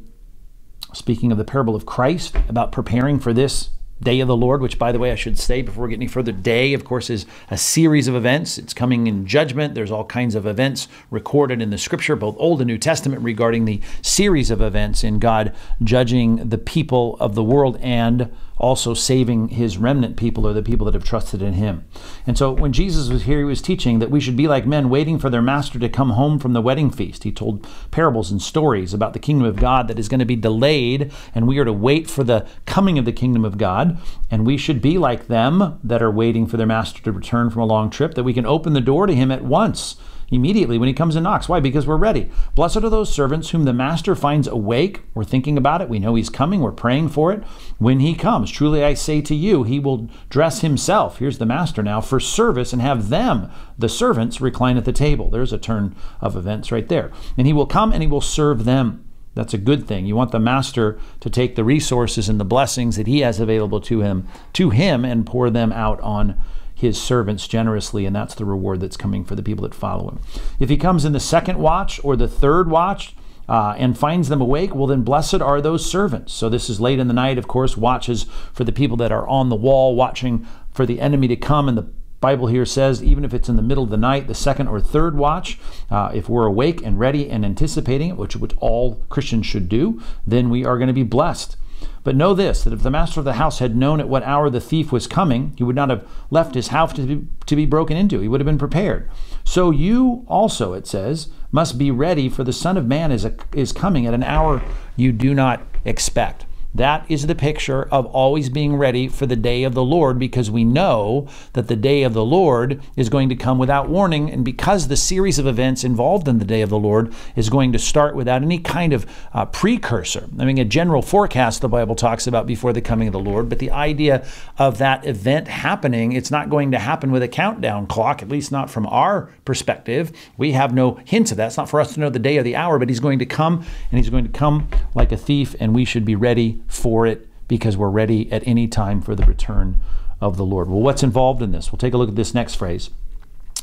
speaking 0.93 1.33
of 1.33 1.39
the 1.39 1.45
parable 1.45 1.75
of 1.75 1.87
Christ 1.87 2.37
about 2.49 2.73
preparing 2.73 3.19
for 3.19 3.33
this 3.33 3.71
Day 4.03 4.21
of 4.21 4.29
the 4.29 4.37
Lord, 4.37 4.61
which, 4.61 4.79
by 4.79 4.93
the 4.93 4.99
way, 4.99 5.11
I 5.11 5.15
should 5.15 5.39
say 5.39 5.63
before 5.63 5.85
we 5.85 5.91
get 5.91 5.97
any 5.97 6.07
further, 6.07 6.31
day, 6.31 6.75
of 6.75 6.85
course, 6.85 7.09
is 7.09 7.25
a 7.51 7.57
series 7.57 8.09
of 8.09 8.15
events. 8.15 8.59
It's 8.59 8.75
coming 8.75 9.07
in 9.07 9.27
judgment. 9.27 9.75
There's 9.75 9.91
all 9.91 10.05
kinds 10.05 10.35
of 10.35 10.47
events 10.47 10.87
recorded 11.11 11.63
in 11.63 11.71
the 11.71 11.79
scripture, 11.79 12.15
both 12.15 12.37
Old 12.39 12.61
and 12.61 12.69
New 12.69 12.77
Testament, 12.77 13.23
regarding 13.23 13.65
the 13.65 13.81
series 14.03 14.51
of 14.51 14.61
events 14.61 15.03
in 15.03 15.19
God 15.19 15.55
judging 15.83 16.51
the 16.51 16.59
people 16.59 17.17
of 17.21 17.35
the 17.35 17.43
world 17.43 17.79
and 17.81 18.31
also 18.59 18.95
saving 18.95 19.49
his 19.49 19.77
remnant 19.77 20.17
people 20.17 20.47
or 20.47 20.53
the 20.53 20.63
people 20.63 20.87
that 20.87 20.95
have 20.95 21.05
trusted 21.05 21.43
in 21.43 21.55
him. 21.55 21.85
And 22.27 22.39
so 22.39 22.53
when 22.53 22.73
Jesus 22.73 23.09
was 23.09 23.25
here, 23.25 23.39
he 23.39 23.45
was 23.45 23.61
teaching 23.61 23.99
that 23.99 24.11
we 24.11 24.21
should 24.21 24.37
be 24.37 24.49
like 24.49 24.67
men 24.67 24.89
waiting 24.89 25.19
for 25.19 25.29
their 25.29 25.43
master 25.43 25.79
to 25.79 25.89
come 25.89 26.11
home 26.11 26.39
from 26.39 26.53
the 26.53 26.63
wedding 26.63 26.91
feast. 26.91 27.25
He 27.25 27.33
told 27.33 27.67
parables 27.91 28.31
and 28.31 28.41
stories 28.41 28.95
about 28.95 29.13
the 29.13 29.19
kingdom 29.19 29.47
of 29.47 29.57
God 29.57 29.89
that 29.89 29.99
is 29.99 30.09
going 30.09 30.21
to 30.21 30.25
be 30.25 30.37
delayed, 30.37 31.13
and 31.35 31.47
we 31.47 31.59
are 31.59 31.65
to 31.65 31.73
wait 31.73 32.09
for 32.09 32.25
the 32.25 32.47
coming 32.65 32.99
of 32.99 33.05
the 33.05 33.13
kingdom 33.13 33.45
of 33.45 33.59
God. 33.59 33.99
And 34.31 34.47
we 34.47 34.57
should 34.57 34.81
be 34.81 34.99
like 34.99 35.27
them 35.27 35.79
that 35.85 36.03
are 36.03 36.11
waiting 36.11 36.47
for 36.47 36.57
their 36.57 36.67
master 36.67 37.03
to 37.03 37.13
return 37.13 37.51
from 37.51 37.63
a 37.63 37.67
long 37.67 37.91
trip, 37.91 38.15
that 38.15 38.25
we 38.25 38.35
can 38.35 38.47
open 38.47 38.73
the 38.73 38.81
door 38.81 39.07
to 39.07 39.15
him 39.15 39.31
at 39.31 39.45
once 39.45 39.97
immediately 40.31 40.79
when 40.79 40.89
he 40.89 40.95
comes 40.95 41.17
and 41.17 41.25
knocks. 41.25 41.49
Why? 41.49 41.61
Because 41.61 41.87
we're 41.87 41.97
ready. 41.97 42.31
Blessed 42.55 42.79
are 42.79 42.91
those 42.91 43.13
servants 43.13 43.51
whom 43.51 43.65
the 43.65 43.73
master 43.73 44.15
finds 44.15 44.49
awake. 44.49 45.03
We're 45.15 45.25
thinking 45.25 45.57
about 45.57 45.83
it. 45.83 45.89
We 45.89 45.99
know 45.99 46.15
he's 46.15 46.31
coming. 46.31 46.61
We're 46.61 46.73
praying 46.73 47.11
for 47.11 47.33
it. 47.33 47.43
When 47.79 48.01
he 48.01 48.15
comes, 48.15 48.51
truly 48.51 48.85
I 48.85 48.95
say 48.95 49.21
to 49.23 49.35
you, 49.35 49.63
he 49.63 49.79
will 49.79 50.09
dress 50.29 50.61
himself. 50.61 51.19
Here's 51.19 51.39
the 51.39 51.47
master 51.47 51.83
now 51.83 52.01
for 52.01 52.21
service 52.21 52.73
and 52.73 52.83
have 52.83 53.09
them, 53.09 53.51
the 53.79 53.89
servants, 53.89 54.41
recline 54.41 54.77
at 54.77 54.85
the 54.85 54.93
table. 54.93 55.31
There's 55.31 55.53
a 55.53 55.59
turn 55.59 55.95
of 56.21 56.37
events 56.37 56.73
right 56.73 56.89
there. 56.89 57.13
And 57.37 57.47
he 57.47 57.53
will 57.53 57.67
come 57.67 57.93
and 57.93 58.03
he 58.03 58.09
will 58.09 58.21
serve 58.21 58.65
them. 58.65 59.03
That's 59.35 59.53
a 59.55 59.59
good 59.59 59.87
thing. 59.87 60.07
You 60.07 60.17
want 60.17 60.33
the 60.33 60.41
master 60.41 60.99
to 61.21 61.29
take 61.29 61.57
the 61.57 61.65
resources 61.65 62.31
and 62.31 62.41
the 62.41 62.45
blessings 62.45 62.97
that 62.97 63.07
he 63.07 63.21
has 63.21 63.39
available 63.39 63.83
to 63.83 64.01
him 64.01 64.27
to 64.55 64.71
him 64.71 65.05
and 65.05 65.27
pour 65.27 65.51
them 65.51 65.73
out 65.73 66.01
on 66.01 66.41
his 66.77 67.01
servants 67.01 67.49
generously, 67.49 68.05
and 68.05 68.15
that's 68.15 68.35
the 68.35 68.45
reward 68.45 68.81
that's 68.81 68.99
coming 68.99 69.25
for 69.25 69.35
the 69.35 69.43
people 69.43 69.63
that 69.63 69.75
follow 69.75 70.11
him. 70.11 70.21
If 70.61 70.69
he 70.69 70.77
comes 70.77 71.07
in 71.07 71.13
the 71.13 71.21
second 71.21 71.59
watch 71.59 71.99
or 72.05 72.17
the 72.17 72.29
third 72.29 72.71
watch, 72.71 73.17
uh, 73.49 73.75
and 73.79 73.97
finds 73.97 74.29
them 74.29 74.41
awake, 74.41 74.75
well, 74.75 74.89
then 74.89 75.03
blessed 75.03 75.41
are 75.41 75.61
those 75.61 75.89
servants. 75.89 76.33
So, 76.33 76.49
this 76.49 76.69
is 76.69 76.81
late 76.81 76.99
in 76.99 77.07
the 77.07 77.15
night, 77.15 77.39
of 77.39 77.47
course, 77.47 77.77
watches 77.77 78.27
for 78.53 78.65
the 78.65 78.73
people 78.73 78.97
that 78.97 79.13
are 79.13 79.27
on 79.29 79.51
the 79.51 79.57
wall, 79.57 79.95
watching 79.95 80.47
for 80.73 80.85
the 80.85 81.01
enemy 81.01 81.29
to 81.29 81.37
come. 81.37 81.69
And 81.69 81.79
the 81.79 81.89
Bible 82.21 82.49
here 82.49 82.65
says, 82.65 83.05
even 83.05 83.25
if 83.25 83.33
it's 83.33 83.49
in 83.49 83.57
the 83.57 83.63
middle 83.63 83.85
of 83.85 83.91
the 83.91 83.97
night, 83.97 84.27
the 84.27 84.35
second 84.35 84.69
or 84.69 84.81
third 84.81 85.17
watch, 85.17 85.59
uh, 85.91 86.11
if 86.13 86.29
we're 86.29 86.47
awake 86.47 86.83
and 86.83 86.99
ready 86.99 87.31
and 87.31 87.45
anticipating 87.45 88.11
it, 88.11 88.17
which, 88.17 88.35
which 88.37 88.53
all 88.59 89.03
Christians 89.09 89.47
should 89.47 89.69
do, 89.69 90.03
then 90.27 90.51
we 90.51 90.65
are 90.65 90.77
going 90.77 90.89
to 90.89 90.93
be 90.93 91.05
blessed. 91.05 91.57
But 92.05 92.17
know 92.17 92.35
this 92.35 92.65
that 92.65 92.73
if 92.73 92.83
the 92.83 92.91
master 92.91 93.21
of 93.21 93.25
the 93.25 93.35
house 93.35 93.59
had 93.59 93.77
known 93.77 94.01
at 94.01 94.09
what 94.09 94.23
hour 94.23 94.49
the 94.49 94.61
thief 94.61 94.93
was 94.93 95.07
coming, 95.07 95.53
he 95.57 95.65
would 95.65 95.77
not 95.77 95.91
have 95.91 96.07
left 96.31 96.55
his 96.55 96.69
house 96.69 96.93
to 96.95 97.03
be, 97.03 97.27
to 97.47 97.57
be 97.57 97.67
broken 97.67 97.97
into. 97.97 98.21
He 98.21 98.29
would 98.29 98.41
have 98.41 98.47
been 98.47 98.59
prepared. 98.59 99.11
So 99.45 99.71
you 99.71 100.25
also, 100.29 100.73
it 100.73 100.87
says, 100.87 101.29
must 101.51 101.79
be 101.79 101.91
ready, 101.91 102.29
for 102.29 102.45
the 102.45 102.53
Son 102.53 102.77
of 102.77 102.87
Man 102.87 103.11
is, 103.11 103.25
a, 103.25 103.35
is 103.53 103.73
coming 103.73 104.07
at 104.07 104.15
an 104.15 104.23
hour 104.23 104.63
you 104.97 105.13
do 105.13 105.35
not 105.35 105.63
expect. 105.85 106.47
That 106.77 107.11
is 107.11 107.27
the 107.27 107.35
picture 107.35 107.85
of 107.85 108.05
always 108.07 108.51
being 108.51 108.77
ready 108.77 109.09
for 109.09 109.25
the 109.25 109.35
day 109.35 109.63
of 109.65 109.73
the 109.73 109.83
Lord 109.83 110.19
because 110.19 110.51
we 110.51 110.63
know 110.63 111.27
that 111.55 111.69
the 111.69 111.77
day 111.77 112.03
of 112.03 112.13
the 112.13 112.25
Lord 112.25 112.83
is 112.97 113.09
going 113.09 113.31
to 113.31 113.35
come 113.35 113.57
without 113.57 113.89
warning. 113.89 114.31
And 114.31 114.45
because 114.45 114.89
the 114.89 114.97
series 114.97 115.39
of 115.39 115.47
events 115.47 115.85
involved 115.85 116.29
in 116.29 116.39
the 116.39 116.45
day 116.45 116.61
of 116.61 116.69
the 116.69 116.79
Lord 116.79 117.15
is 117.35 117.49
going 117.49 117.73
to 117.73 117.79
start 117.79 118.15
without 118.15 118.43
any 118.43 118.59
kind 118.59 118.93
of 118.93 119.07
uh, 119.33 119.47
precursor. 119.47 120.29
I 120.39 120.45
mean, 120.45 120.59
a 120.59 120.67
general 120.67 121.01
forecast 121.01 121.63
the 121.63 121.69
Bible 121.69 121.95
talks 121.95 122.27
about 122.27 122.47
before 122.47 122.75
the 122.75 122.83
coming 122.83 123.09
of 123.09 123.13
the 123.13 123.21
Lord, 123.21 123.49
but 123.49 123.59
the 123.59 123.71
idea 123.71 124.27
of 124.59 124.77
that 124.77 125.07
event 125.07 125.49
happening, 125.49 126.13
it's 126.13 126.31
not 126.31 126.51
going 126.51 126.73
to 126.73 126.79
happen 126.79 127.11
with 127.11 127.23
a 127.23 127.29
countdown 127.29 127.87
clock, 127.87 128.21
at 128.21 128.29
least 128.29 128.53
not 128.53 128.69
from 128.69 128.87
our 128.89 129.33
perspective. 129.47 130.13
We 130.37 130.53
have 130.53 130.75
no 130.75 131.01
hints 131.07 131.31
of 131.31 131.39
that. 131.39 131.47
It's 131.47 131.57
not 131.57 131.71
for 131.71 131.81
us 131.81 131.95
to 131.95 132.01
know 132.01 132.11
the 132.11 132.19
day 132.19 132.37
or 132.37 132.43
the 132.43 132.57
hour, 132.57 132.79
but 132.79 132.91
He's 132.91 133.01
going 133.01 133.19
to 133.21 133.27
come 133.27 133.65
and 133.91 133.99
He's 133.99 134.11
going 134.11 134.27
to 134.27 134.39
come 134.39 134.69
like 134.95 135.11
a 135.11 135.17
thief, 135.17 135.57
and 135.59 135.75
we 135.75 135.87
should 135.87 136.05
be 136.05 136.15
ready 136.15 136.61
for 136.67 137.07
it 137.07 137.29
because 137.49 137.77
we're 137.77 137.91
ready 137.91 138.31
at 138.33 138.47
any 138.47 138.67
time 138.67 139.01
for 139.01 139.15
the 139.15 139.25
return 139.25 139.79
of 140.21 140.37
the 140.37 140.45
Lord. 140.45 140.69
Well, 140.69 140.81
what's 140.81 141.03
involved 141.03 141.43
in 141.43 141.53
this? 141.53 141.71
We'll 141.71 141.79
take 141.79 141.95
a 141.95 141.99
look 141.99 142.09
at 142.09 142.17
this 142.17 142.35
next 142.35 142.55
phrase. 142.55 142.91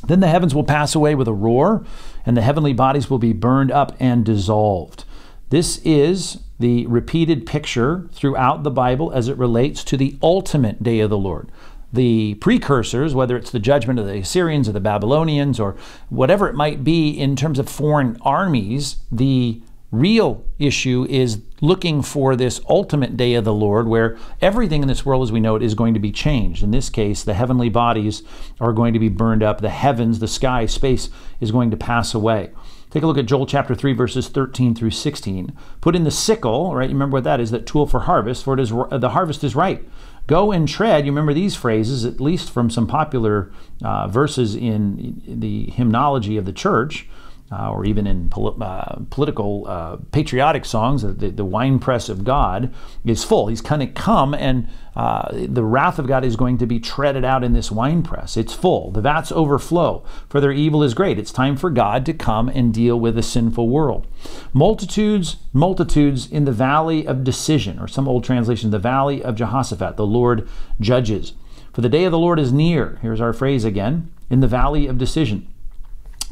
Then 0.05 0.19
the 0.19 0.27
heavens 0.27 0.53
will 0.53 0.63
pass 0.63 0.95
away 0.95 1.15
with 1.15 1.27
a 1.27 1.33
roar, 1.33 1.85
and 2.25 2.35
the 2.35 2.41
heavenly 2.41 2.73
bodies 2.73 3.09
will 3.09 3.19
be 3.19 3.33
burned 3.33 3.71
up 3.71 3.95
and 3.99 4.25
dissolved. 4.25 5.05
This 5.49 5.79
is 5.85 6.39
the 6.59 6.85
repeated 6.87 7.45
picture 7.45 8.09
throughout 8.11 8.63
the 8.63 8.71
Bible 8.71 9.11
as 9.11 9.27
it 9.27 9.37
relates 9.37 9.83
to 9.85 9.97
the 9.97 10.17
ultimate 10.21 10.83
day 10.83 10.99
of 10.99 11.09
the 11.09 11.17
Lord. 11.17 11.49
The 11.91 12.35
precursors, 12.35 13.13
whether 13.13 13.37
it's 13.37 13.51
the 13.51 13.59
judgment 13.59 13.99
of 13.99 14.07
the 14.07 14.17
Assyrians 14.17 14.67
or 14.67 14.71
the 14.71 14.79
Babylonians 14.79 15.59
or 15.59 15.75
whatever 16.09 16.47
it 16.47 16.55
might 16.55 16.83
be 16.83 17.09
in 17.11 17.35
terms 17.35 17.59
of 17.59 17.69
foreign 17.69 18.17
armies, 18.21 18.97
the 19.11 19.61
real 19.93 20.43
issue 20.57 21.05
is 21.07 21.39
looking 21.61 22.01
for 22.01 22.35
this 22.35 22.59
ultimate 22.67 23.15
day 23.15 23.35
of 23.35 23.45
the 23.45 23.53
Lord 23.53 23.87
where 23.87 24.17
everything 24.41 24.81
in 24.81 24.87
this 24.87 25.05
world 25.05 25.21
as 25.21 25.31
we 25.31 25.39
know 25.39 25.55
it 25.55 25.61
is 25.61 25.75
going 25.75 25.93
to 25.93 25.99
be 25.99 26.11
changed. 26.11 26.63
In 26.63 26.71
this 26.71 26.89
case, 26.89 27.23
the 27.23 27.35
heavenly 27.35 27.69
bodies 27.69 28.23
are 28.59 28.73
going 28.73 28.93
to 28.93 28.99
be 28.99 29.07
burned 29.07 29.43
up, 29.43 29.61
the 29.61 29.69
heavens, 29.69 30.17
the 30.17 30.27
sky, 30.27 30.65
space 30.65 31.09
is 31.39 31.51
going 31.51 31.69
to 31.69 31.77
pass 31.77 32.15
away. 32.15 32.49
Take 32.89 33.03
a 33.03 33.07
look 33.07 33.19
at 33.19 33.27
Joel 33.27 33.45
chapter 33.45 33.75
3, 33.75 33.93
verses 33.93 34.29
13 34.29 34.73
through 34.73 34.91
16. 34.91 35.55
Put 35.79 35.95
in 35.95 36.03
the 36.03 36.11
sickle, 36.11 36.75
right? 36.75 36.89
You 36.89 36.95
remember 36.95 37.17
what 37.17 37.23
that 37.23 37.39
is, 37.39 37.51
that 37.51 37.67
tool 37.67 37.85
for 37.85 38.01
harvest, 38.01 38.43
for 38.43 38.55
it 38.55 38.59
is 38.59 38.69
the 38.69 39.09
harvest 39.13 39.43
is 39.43 39.55
ripe. 39.55 39.87
Go 40.25 40.51
and 40.51 40.67
tread. 40.67 41.05
You 41.05 41.11
remember 41.11 41.33
these 41.33 41.55
phrases, 41.55 42.03
at 42.03 42.19
least 42.19 42.49
from 42.49 42.69
some 42.69 42.87
popular 42.87 43.51
uh, 43.83 44.07
verses 44.07 44.55
in 44.55 45.21
the 45.27 45.71
hymnology 45.71 46.37
of 46.37 46.45
the 46.45 46.53
church 46.53 47.07
uh, 47.53 47.71
or 47.71 47.85
even 47.85 48.07
in 48.07 48.29
pol- 48.29 48.57
uh, 48.61 48.95
political 49.09 49.65
uh, 49.67 49.97
patriotic 50.11 50.65
songs, 50.65 51.03
the, 51.03 51.29
the 51.29 51.45
winepress 51.45 52.09
of 52.09 52.23
God 52.23 52.73
is 53.05 53.23
full. 53.23 53.47
He's 53.47 53.61
going 53.61 53.81
to 53.81 53.87
come, 53.87 54.33
and 54.33 54.67
uh, 54.95 55.29
the 55.31 55.63
wrath 55.63 55.99
of 55.99 56.07
God 56.07 56.25
is 56.25 56.35
going 56.35 56.57
to 56.57 56.65
be 56.65 56.79
treaded 56.79 57.23
out 57.23 57.43
in 57.43 57.53
this 57.53 57.71
winepress. 57.71 58.37
It's 58.37 58.53
full. 58.53 58.89
The 58.91 59.01
vats 59.01 59.31
overflow, 59.31 60.03
for 60.29 60.41
their 60.41 60.51
evil 60.51 60.81
is 60.81 60.95
great. 60.95 61.19
It's 61.19 61.31
time 61.31 61.55
for 61.55 61.69
God 61.69 62.05
to 62.07 62.13
come 62.13 62.49
and 62.49 62.73
deal 62.73 62.99
with 62.99 63.17
a 63.17 63.23
sinful 63.23 63.69
world. 63.69 64.07
Multitudes, 64.51 65.37
multitudes 65.51 66.31
in 66.31 66.45
the 66.45 66.51
valley 66.51 67.05
of 67.05 67.23
decision, 67.23 67.77
or 67.77 67.87
some 67.87 68.07
old 68.07 68.23
translation, 68.23 68.71
the 68.71 68.79
valley 68.79 69.23
of 69.23 69.35
Jehoshaphat. 69.35 69.95
The 69.95 70.07
Lord 70.07 70.47
judges. 70.79 71.33
For 71.71 71.81
the 71.81 71.89
day 71.89 72.05
of 72.05 72.11
the 72.11 72.19
Lord 72.19 72.39
is 72.39 72.51
near. 72.51 72.99
Here's 73.01 73.21
our 73.21 73.33
phrase 73.33 73.63
again 73.63 74.11
in 74.29 74.39
the 74.39 74.47
valley 74.47 74.87
of 74.87 74.97
decision. 74.97 75.52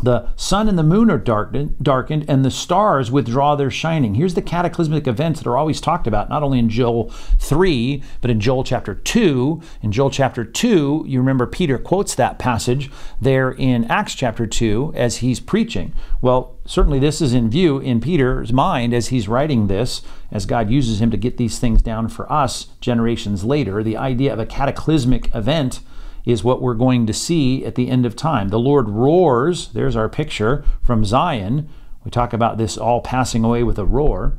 The 0.03 0.29
sun 0.36 0.67
and 0.67 0.79
the 0.79 0.84
moon 0.84 1.12
are 1.12 1.17
darkened, 1.17 1.75
darkened, 1.81 2.25
and 2.27 2.43
the 2.43 2.50
stars 2.50 3.12
withdraw 3.12 3.55
their 3.55 3.70
shining. 3.70 4.15
Here's 4.15 4.34
the 4.34 4.41
cataclysmic 4.41 5.08
events 5.08 5.39
that 5.39 5.50
are 5.50 5.58
always 5.58 5.79
talked 5.79 6.08
about, 6.08 6.29
not 6.29 6.41
only 6.41 6.58
in 6.58 6.70
Joel 6.70 7.10
3, 7.39 8.01
but 8.20 8.31
in 8.31 8.39
Joel 8.39 8.63
chapter 8.63 8.96
2. 8.96 9.62
In 9.84 9.91
Joel 9.91 10.10
chapter 10.10 10.43
2, 10.43 11.05
you 11.08 11.20
remember 11.20 11.46
Peter 11.46 11.77
quotes 11.77 12.15
that 12.15 12.39
passage 12.39 12.89
there 13.20 13.51
in 13.51 13.86
Acts 13.86 14.15
chapter 14.15 14.48
2 14.48 14.93
as 14.96 15.17
he's 15.17 15.39
preaching. 15.39 15.93
Well, 16.20 16.55
certainly 16.65 17.00
this 17.00 17.22
is 17.22 17.34
in 17.34 17.50
view 17.50 17.77
in 17.77 18.01
Peter's 18.01 18.51
mind 18.51 18.93
as 18.93 19.10
he's 19.10 19.27
writing 19.27 19.67
this, 19.67 20.01
as 20.31 20.46
God 20.48 20.72
uses 20.72 21.00
him 21.01 21.12
to 21.12 21.17
get 21.17 21.38
these 21.38 21.60
things 21.60 21.81
down 21.81 22.08
for 22.10 22.31
us 22.31 22.67
generations 22.79 23.43
later. 23.43 23.84
The 23.84 23.98
idea 23.98 24.34
of 24.34 24.39
a 24.39 24.46
cataclysmic 24.48 25.34
event 25.36 25.81
is 26.25 26.43
what 26.43 26.61
we're 26.61 26.73
going 26.73 27.05
to 27.07 27.13
see 27.13 27.65
at 27.65 27.75
the 27.75 27.89
end 27.89 28.05
of 28.05 28.15
time. 28.15 28.49
The 28.49 28.59
Lord 28.59 28.89
roars, 28.89 29.69
there's 29.69 29.95
our 29.95 30.09
picture 30.09 30.63
from 30.81 31.05
Zion. 31.05 31.69
We 32.03 32.11
talk 32.11 32.33
about 32.33 32.57
this 32.57 32.77
all 32.77 33.01
passing 33.01 33.43
away 33.43 33.63
with 33.63 33.77
a 33.77 33.85
roar, 33.85 34.37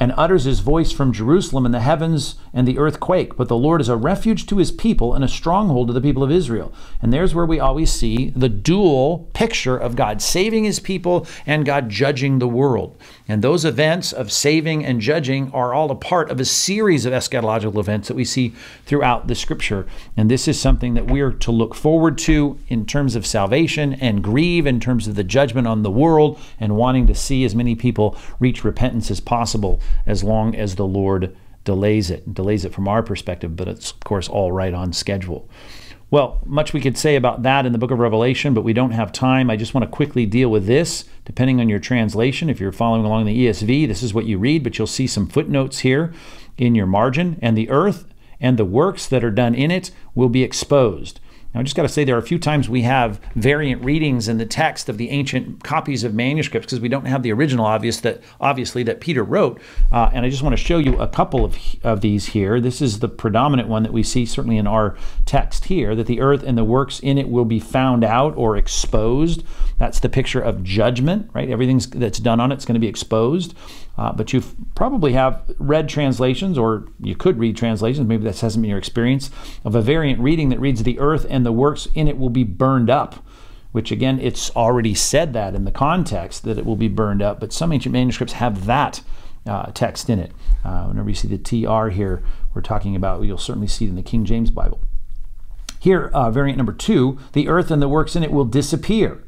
and 0.00 0.12
utters 0.16 0.44
his 0.44 0.60
voice 0.60 0.90
from 0.90 1.12
Jerusalem, 1.12 1.64
and 1.64 1.72
the 1.72 1.80
heavens 1.80 2.34
and 2.52 2.66
the 2.66 2.78
earth 2.78 2.98
quake. 2.98 3.36
But 3.36 3.48
the 3.48 3.56
Lord 3.56 3.80
is 3.80 3.88
a 3.88 3.96
refuge 3.96 4.46
to 4.46 4.56
his 4.56 4.72
people 4.72 5.14
and 5.14 5.22
a 5.22 5.28
stronghold 5.28 5.88
to 5.88 5.92
the 5.92 6.00
people 6.00 6.24
of 6.24 6.30
Israel. 6.30 6.72
And 7.00 7.12
there's 7.12 7.34
where 7.34 7.46
we 7.46 7.60
always 7.60 7.92
see 7.92 8.30
the 8.30 8.48
dual 8.48 9.30
picture 9.32 9.76
of 9.76 9.94
God 9.94 10.20
saving 10.20 10.64
his 10.64 10.80
people 10.80 11.26
and 11.46 11.64
God 11.64 11.88
judging 11.88 12.38
the 12.38 12.48
world. 12.48 12.96
And 13.32 13.40
those 13.40 13.64
events 13.64 14.12
of 14.12 14.30
saving 14.30 14.84
and 14.84 15.00
judging 15.00 15.50
are 15.52 15.72
all 15.72 15.90
a 15.90 15.94
part 15.94 16.30
of 16.30 16.38
a 16.38 16.44
series 16.44 17.06
of 17.06 17.14
eschatological 17.14 17.78
events 17.78 18.08
that 18.08 18.14
we 18.14 18.26
see 18.26 18.52
throughout 18.84 19.26
the 19.26 19.34
scripture. 19.34 19.86
And 20.18 20.30
this 20.30 20.46
is 20.46 20.60
something 20.60 20.92
that 20.92 21.06
we're 21.06 21.32
to 21.32 21.50
look 21.50 21.74
forward 21.74 22.18
to 22.18 22.58
in 22.68 22.84
terms 22.84 23.16
of 23.16 23.24
salvation 23.24 23.94
and 23.94 24.22
grieve 24.22 24.66
in 24.66 24.80
terms 24.80 25.08
of 25.08 25.14
the 25.14 25.24
judgment 25.24 25.66
on 25.66 25.82
the 25.82 25.90
world 25.90 26.38
and 26.60 26.76
wanting 26.76 27.06
to 27.06 27.14
see 27.14 27.42
as 27.46 27.54
many 27.54 27.74
people 27.74 28.18
reach 28.38 28.64
repentance 28.64 29.10
as 29.10 29.20
possible 29.20 29.80
as 30.04 30.22
long 30.22 30.54
as 30.54 30.74
the 30.74 30.86
Lord 30.86 31.34
delays 31.64 32.10
it. 32.10 32.34
Delays 32.34 32.66
it 32.66 32.74
from 32.74 32.86
our 32.86 33.02
perspective, 33.02 33.56
but 33.56 33.66
it's, 33.66 33.92
of 33.92 34.00
course, 34.00 34.28
all 34.28 34.52
right 34.52 34.74
on 34.74 34.92
schedule. 34.92 35.48
Well, 36.12 36.42
much 36.44 36.74
we 36.74 36.82
could 36.82 36.98
say 36.98 37.16
about 37.16 37.42
that 37.44 37.64
in 37.64 37.72
the 37.72 37.78
book 37.78 37.90
of 37.90 37.98
Revelation, 37.98 38.52
but 38.52 38.64
we 38.64 38.74
don't 38.74 38.90
have 38.90 39.12
time. 39.12 39.48
I 39.48 39.56
just 39.56 39.72
want 39.72 39.86
to 39.86 39.90
quickly 39.90 40.26
deal 40.26 40.50
with 40.50 40.66
this, 40.66 41.04
depending 41.24 41.58
on 41.58 41.70
your 41.70 41.78
translation. 41.78 42.50
If 42.50 42.60
you're 42.60 42.70
following 42.70 43.06
along 43.06 43.24
the 43.24 43.46
ESV, 43.46 43.88
this 43.88 44.02
is 44.02 44.12
what 44.12 44.26
you 44.26 44.36
read, 44.36 44.62
but 44.62 44.76
you'll 44.76 44.86
see 44.86 45.06
some 45.06 45.26
footnotes 45.26 45.78
here 45.78 46.12
in 46.58 46.74
your 46.74 46.84
margin. 46.84 47.38
And 47.40 47.56
the 47.56 47.70
earth 47.70 48.04
and 48.42 48.58
the 48.58 48.66
works 48.66 49.06
that 49.06 49.24
are 49.24 49.30
done 49.30 49.54
in 49.54 49.70
it 49.70 49.90
will 50.14 50.28
be 50.28 50.42
exposed. 50.42 51.18
Now, 51.54 51.60
I 51.60 51.62
just 51.62 51.76
got 51.76 51.82
to 51.82 51.88
say, 51.88 52.04
there 52.04 52.16
are 52.16 52.20
a 52.20 52.22
few 52.22 52.38
times 52.38 52.68
we 52.68 52.82
have 52.82 53.20
variant 53.34 53.84
readings 53.84 54.26
in 54.26 54.38
the 54.38 54.46
text 54.46 54.88
of 54.88 54.96
the 54.96 55.10
ancient 55.10 55.62
copies 55.62 56.02
of 56.02 56.14
manuscripts 56.14 56.66
because 56.66 56.80
we 56.80 56.88
don't 56.88 57.04
have 57.04 57.22
the 57.22 57.32
original, 57.32 57.66
obvious 57.66 58.00
that 58.00 58.22
obviously 58.40 58.82
that 58.84 59.00
Peter 59.00 59.22
wrote. 59.22 59.60
Uh, 59.90 60.10
and 60.14 60.24
I 60.24 60.30
just 60.30 60.42
want 60.42 60.54
to 60.54 60.62
show 60.62 60.78
you 60.78 60.98
a 60.98 61.08
couple 61.08 61.44
of, 61.44 61.58
of 61.84 62.00
these 62.00 62.26
here. 62.26 62.60
This 62.60 62.80
is 62.80 63.00
the 63.00 63.08
predominant 63.08 63.68
one 63.68 63.82
that 63.82 63.92
we 63.92 64.02
see 64.02 64.24
certainly 64.24 64.56
in 64.56 64.66
our 64.66 64.96
text 65.26 65.66
here: 65.66 65.94
that 65.94 66.06
the 66.06 66.20
earth 66.20 66.42
and 66.42 66.56
the 66.56 66.64
works 66.64 67.00
in 67.00 67.18
it 67.18 67.28
will 67.28 67.44
be 67.44 67.60
found 67.60 68.02
out 68.02 68.34
or 68.36 68.56
exposed. 68.56 69.44
That's 69.78 70.00
the 70.00 70.08
picture 70.08 70.40
of 70.40 70.62
judgment, 70.62 71.28
right? 71.34 71.50
Everything 71.50 71.80
that's 72.00 72.18
done 72.18 72.40
on 72.40 72.52
it's 72.52 72.64
going 72.64 72.74
to 72.74 72.80
be 72.80 72.88
exposed. 72.88 73.54
Uh, 74.02 74.10
but 74.10 74.32
you 74.32 74.42
probably 74.74 75.12
have 75.12 75.40
read 75.60 75.88
translations, 75.88 76.58
or 76.58 76.88
you 76.98 77.14
could 77.14 77.38
read 77.38 77.56
translations, 77.56 78.04
maybe 78.04 78.24
that 78.24 78.40
hasn't 78.40 78.60
been 78.60 78.68
your 78.68 78.78
experience, 78.78 79.30
of 79.64 79.76
a 79.76 79.80
variant 79.80 80.18
reading 80.18 80.48
that 80.48 80.58
reads, 80.58 80.82
The 80.82 80.98
earth 80.98 81.24
and 81.30 81.46
the 81.46 81.52
works 81.52 81.86
in 81.94 82.08
it 82.08 82.18
will 82.18 82.28
be 82.28 82.42
burned 82.42 82.90
up, 82.90 83.24
which 83.70 83.92
again, 83.92 84.18
it's 84.18 84.50
already 84.56 84.92
said 84.92 85.34
that 85.34 85.54
in 85.54 85.64
the 85.64 85.70
context 85.70 86.42
that 86.42 86.58
it 86.58 86.66
will 86.66 86.74
be 86.74 86.88
burned 86.88 87.22
up, 87.22 87.38
but 87.38 87.52
some 87.52 87.70
ancient 87.72 87.92
manuscripts 87.92 88.32
have 88.32 88.66
that 88.66 89.02
uh, 89.46 89.66
text 89.66 90.10
in 90.10 90.18
it. 90.18 90.32
Uh, 90.64 90.86
whenever 90.86 91.08
you 91.08 91.14
see 91.14 91.28
the 91.28 91.38
TR 91.38 91.90
here, 91.90 92.24
we're 92.54 92.60
talking 92.60 92.96
about, 92.96 93.22
you'll 93.22 93.38
certainly 93.38 93.68
see 93.68 93.84
it 93.84 93.90
in 93.90 93.94
the 93.94 94.02
King 94.02 94.24
James 94.24 94.50
Bible. 94.50 94.80
Here, 95.78 96.10
uh, 96.12 96.28
variant 96.32 96.56
number 96.56 96.72
two, 96.72 97.20
the 97.34 97.46
earth 97.46 97.70
and 97.70 97.80
the 97.80 97.88
works 97.88 98.16
in 98.16 98.24
it 98.24 98.32
will 98.32 98.46
disappear. 98.46 99.22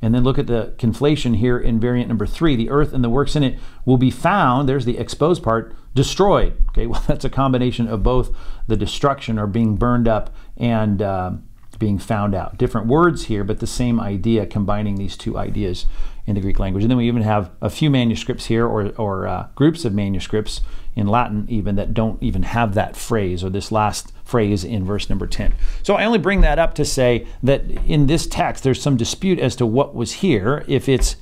And 0.00 0.14
then 0.14 0.22
look 0.22 0.38
at 0.38 0.46
the 0.46 0.74
conflation 0.78 1.36
here 1.36 1.58
in 1.58 1.80
variant 1.80 2.08
number 2.08 2.26
three. 2.26 2.54
The 2.54 2.70
earth 2.70 2.92
and 2.92 3.02
the 3.02 3.10
works 3.10 3.34
in 3.34 3.42
it 3.42 3.58
will 3.84 3.96
be 3.96 4.10
found, 4.10 4.68
there's 4.68 4.84
the 4.84 4.98
exposed 4.98 5.42
part, 5.42 5.74
destroyed. 5.94 6.56
Okay, 6.70 6.86
well, 6.88 7.02
that's 7.06 7.24
a 7.24 7.30
combination 7.30 7.88
of 7.88 8.02
both 8.02 8.34
the 8.66 8.76
destruction 8.76 9.38
or 9.38 9.46
being 9.46 9.76
burned 9.76 10.06
up 10.06 10.34
and 10.56 11.02
uh, 11.02 11.32
being 11.78 11.98
found 11.98 12.34
out. 12.34 12.58
Different 12.58 12.86
words 12.86 13.24
here, 13.24 13.44
but 13.44 13.60
the 13.60 13.66
same 13.66 14.00
idea, 14.00 14.46
combining 14.46 14.96
these 14.96 15.16
two 15.16 15.36
ideas 15.36 15.86
in 16.26 16.34
the 16.34 16.40
Greek 16.40 16.58
language. 16.58 16.84
And 16.84 16.90
then 16.90 16.98
we 16.98 17.08
even 17.08 17.22
have 17.22 17.50
a 17.60 17.70
few 17.70 17.90
manuscripts 17.90 18.46
here, 18.46 18.66
or, 18.66 18.90
or 18.96 19.26
uh, 19.26 19.48
groups 19.54 19.84
of 19.84 19.94
manuscripts 19.94 20.60
in 20.94 21.06
Latin, 21.06 21.46
even 21.48 21.76
that 21.76 21.94
don't 21.94 22.22
even 22.22 22.42
have 22.42 22.74
that 22.74 22.96
phrase 22.96 23.44
or 23.44 23.50
this 23.50 23.70
last 23.70 24.12
phrase 24.24 24.64
in 24.64 24.84
verse 24.84 25.08
number 25.08 25.26
10. 25.26 25.54
So 25.82 25.94
I 25.94 26.04
only 26.04 26.18
bring 26.18 26.40
that 26.42 26.58
up 26.58 26.74
to 26.74 26.84
say 26.84 27.26
that 27.42 27.64
in 27.86 28.06
this 28.06 28.26
text, 28.26 28.64
there's 28.64 28.82
some 28.82 28.96
dispute 28.96 29.38
as 29.38 29.56
to 29.56 29.66
what 29.66 29.94
was 29.94 30.14
here. 30.14 30.64
If 30.68 30.88
it's 30.88 31.16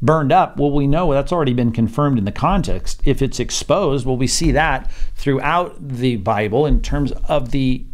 burned 0.00 0.32
up, 0.32 0.56
well, 0.56 0.70
we 0.70 0.86
know 0.86 1.12
that's 1.12 1.32
already 1.32 1.54
been 1.54 1.72
confirmed 1.72 2.18
in 2.18 2.24
the 2.24 2.32
context. 2.32 3.00
If 3.04 3.22
it's 3.22 3.40
exposed, 3.40 4.06
well, 4.06 4.16
we 4.16 4.26
see 4.26 4.52
that 4.52 4.90
throughout 5.14 5.76
the 5.88 6.16
Bible 6.16 6.66
in 6.66 6.80
terms 6.82 7.12
of 7.12 7.50
the 7.50 7.84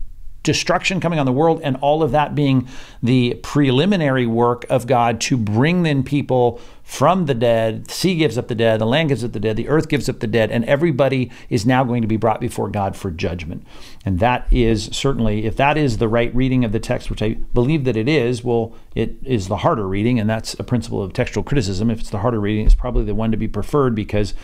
destruction 0.45 1.01
coming 1.01 1.19
on 1.19 1.27
the 1.27 1.33
world 1.33 1.61
and 1.65 1.77
all 1.79 2.03
of 2.03 2.13
that 2.13 2.35
being 2.35 2.69
the 3.03 3.35
preliminary 3.43 4.27
work 4.27 4.65
of 4.71 4.87
God 4.87 5.21
to 5.23 5.37
bring 5.37 5.83
then 5.83 6.05
people 6.05 6.61
from 6.85 7.25
the 7.25 7.35
dead. 7.35 7.87
The 7.87 7.93
sea 7.93 8.15
gives 8.15 8.37
up 8.37 8.49
the 8.49 8.55
dead, 8.55 8.79
the 8.79 8.87
land 8.87 9.09
gives 9.09 9.25
up 9.25 9.33
the 9.33 9.41
dead, 9.41 9.57
the 9.57 9.69
earth 9.69 9.89
gives 9.89 10.09
up 10.09 10.21
the 10.21 10.27
dead, 10.27 10.51
and 10.51 10.65
everybody 10.67 11.33
is 11.49 11.65
now 11.65 11.83
going 11.83 12.03
to 12.03 12.09
be 12.09 12.19
brought 12.19 12.43
before 12.43 12.69
God 12.69 12.95
for 12.95 13.11
judgment. 13.11 13.67
And 14.05 14.21
that 14.21 14.47
is 14.53 14.91
certainly, 14.93 15.47
if 15.47 15.57
that 15.57 15.79
is 15.79 15.97
the 15.97 16.09
right 16.09 16.33
reading 16.35 16.63
of 16.63 16.73
the 16.73 16.79
text, 16.79 17.09
which 17.09 17.23
I 17.23 17.35
believe 17.55 17.85
that 17.85 17.97
it 17.97 18.09
is, 18.09 18.45
well, 18.45 18.75
it 18.95 19.17
is 19.25 19.49
the 19.49 19.57
harder 19.57 19.89
reading, 19.89 20.21
and 20.21 20.29
that's 20.29 20.55
a 20.61 20.63
principle 20.63 21.03
of 21.03 21.15
textual 21.15 21.43
criticism. 21.43 21.91
If 21.91 22.01
it's 22.01 22.11
the 22.11 22.19
harder 22.19 22.39
reading, 22.39 22.67
it's 22.67 22.75
probably 22.75 23.05
the 23.05 23.15
one 23.15 23.31
to 23.31 23.39
be 23.39 23.49
preferred 23.49 23.95
because 23.95 24.35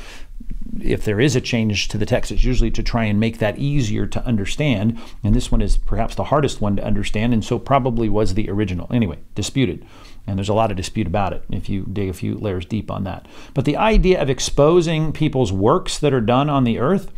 if 0.78 1.04
there 1.04 1.20
is 1.20 1.34
a 1.34 1.40
change 1.40 1.88
to 1.88 1.98
the 1.98 2.06
text, 2.06 2.30
it's 2.30 2.44
usually 2.44 2.70
to 2.70 2.82
try 2.82 3.04
and 3.04 3.18
make 3.18 3.38
that 3.38 3.58
easier 3.58 4.06
to 4.06 4.24
understand. 4.24 4.98
And 5.24 5.34
this 5.34 5.50
one 5.50 5.62
is 5.62 5.76
perhaps 5.76 6.14
the 6.14 6.24
hardest 6.24 6.60
one 6.60 6.76
to 6.76 6.84
understand, 6.84 7.32
and 7.32 7.44
so 7.44 7.58
probably 7.58 8.08
was 8.08 8.34
the 8.34 8.50
original. 8.50 8.88
Anyway, 8.92 9.18
disputed. 9.34 9.84
And 10.26 10.38
there's 10.38 10.48
a 10.48 10.54
lot 10.54 10.70
of 10.70 10.76
dispute 10.76 11.06
about 11.06 11.32
it 11.32 11.42
if 11.50 11.68
you 11.68 11.86
dig 11.92 12.08
a 12.08 12.12
few 12.12 12.34
layers 12.34 12.66
deep 12.66 12.90
on 12.90 13.04
that. 13.04 13.26
But 13.54 13.64
the 13.64 13.76
idea 13.76 14.20
of 14.20 14.30
exposing 14.30 15.12
people's 15.12 15.52
works 15.52 15.98
that 15.98 16.12
are 16.12 16.20
done 16.20 16.48
on 16.50 16.64
the 16.64 16.78
earth, 16.78 17.10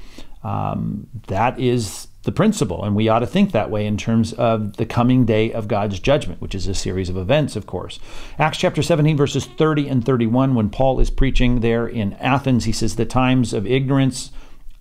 um, 0.42 1.08
that 1.26 1.58
is 1.58 2.08
the 2.22 2.32
principle. 2.32 2.84
And 2.84 2.94
we 2.94 3.08
ought 3.08 3.20
to 3.20 3.26
think 3.26 3.52
that 3.52 3.70
way 3.70 3.86
in 3.86 3.96
terms 3.96 4.32
of 4.34 4.76
the 4.76 4.86
coming 4.86 5.24
day 5.24 5.52
of 5.52 5.68
God's 5.68 5.98
judgment, 5.98 6.40
which 6.40 6.54
is 6.54 6.66
a 6.66 6.74
series 6.74 7.08
of 7.08 7.16
events, 7.16 7.56
of 7.56 7.66
course. 7.66 7.98
Acts 8.38 8.58
chapter 8.58 8.82
17, 8.82 9.16
verses 9.16 9.46
30 9.46 9.88
and 9.88 10.04
31, 10.04 10.54
when 10.54 10.70
Paul 10.70 11.00
is 11.00 11.10
preaching 11.10 11.60
there 11.60 11.86
in 11.86 12.14
Athens, 12.14 12.64
he 12.64 12.72
says, 12.72 12.96
The 12.96 13.04
times 13.04 13.52
of 13.52 13.66
ignorance, 13.66 14.30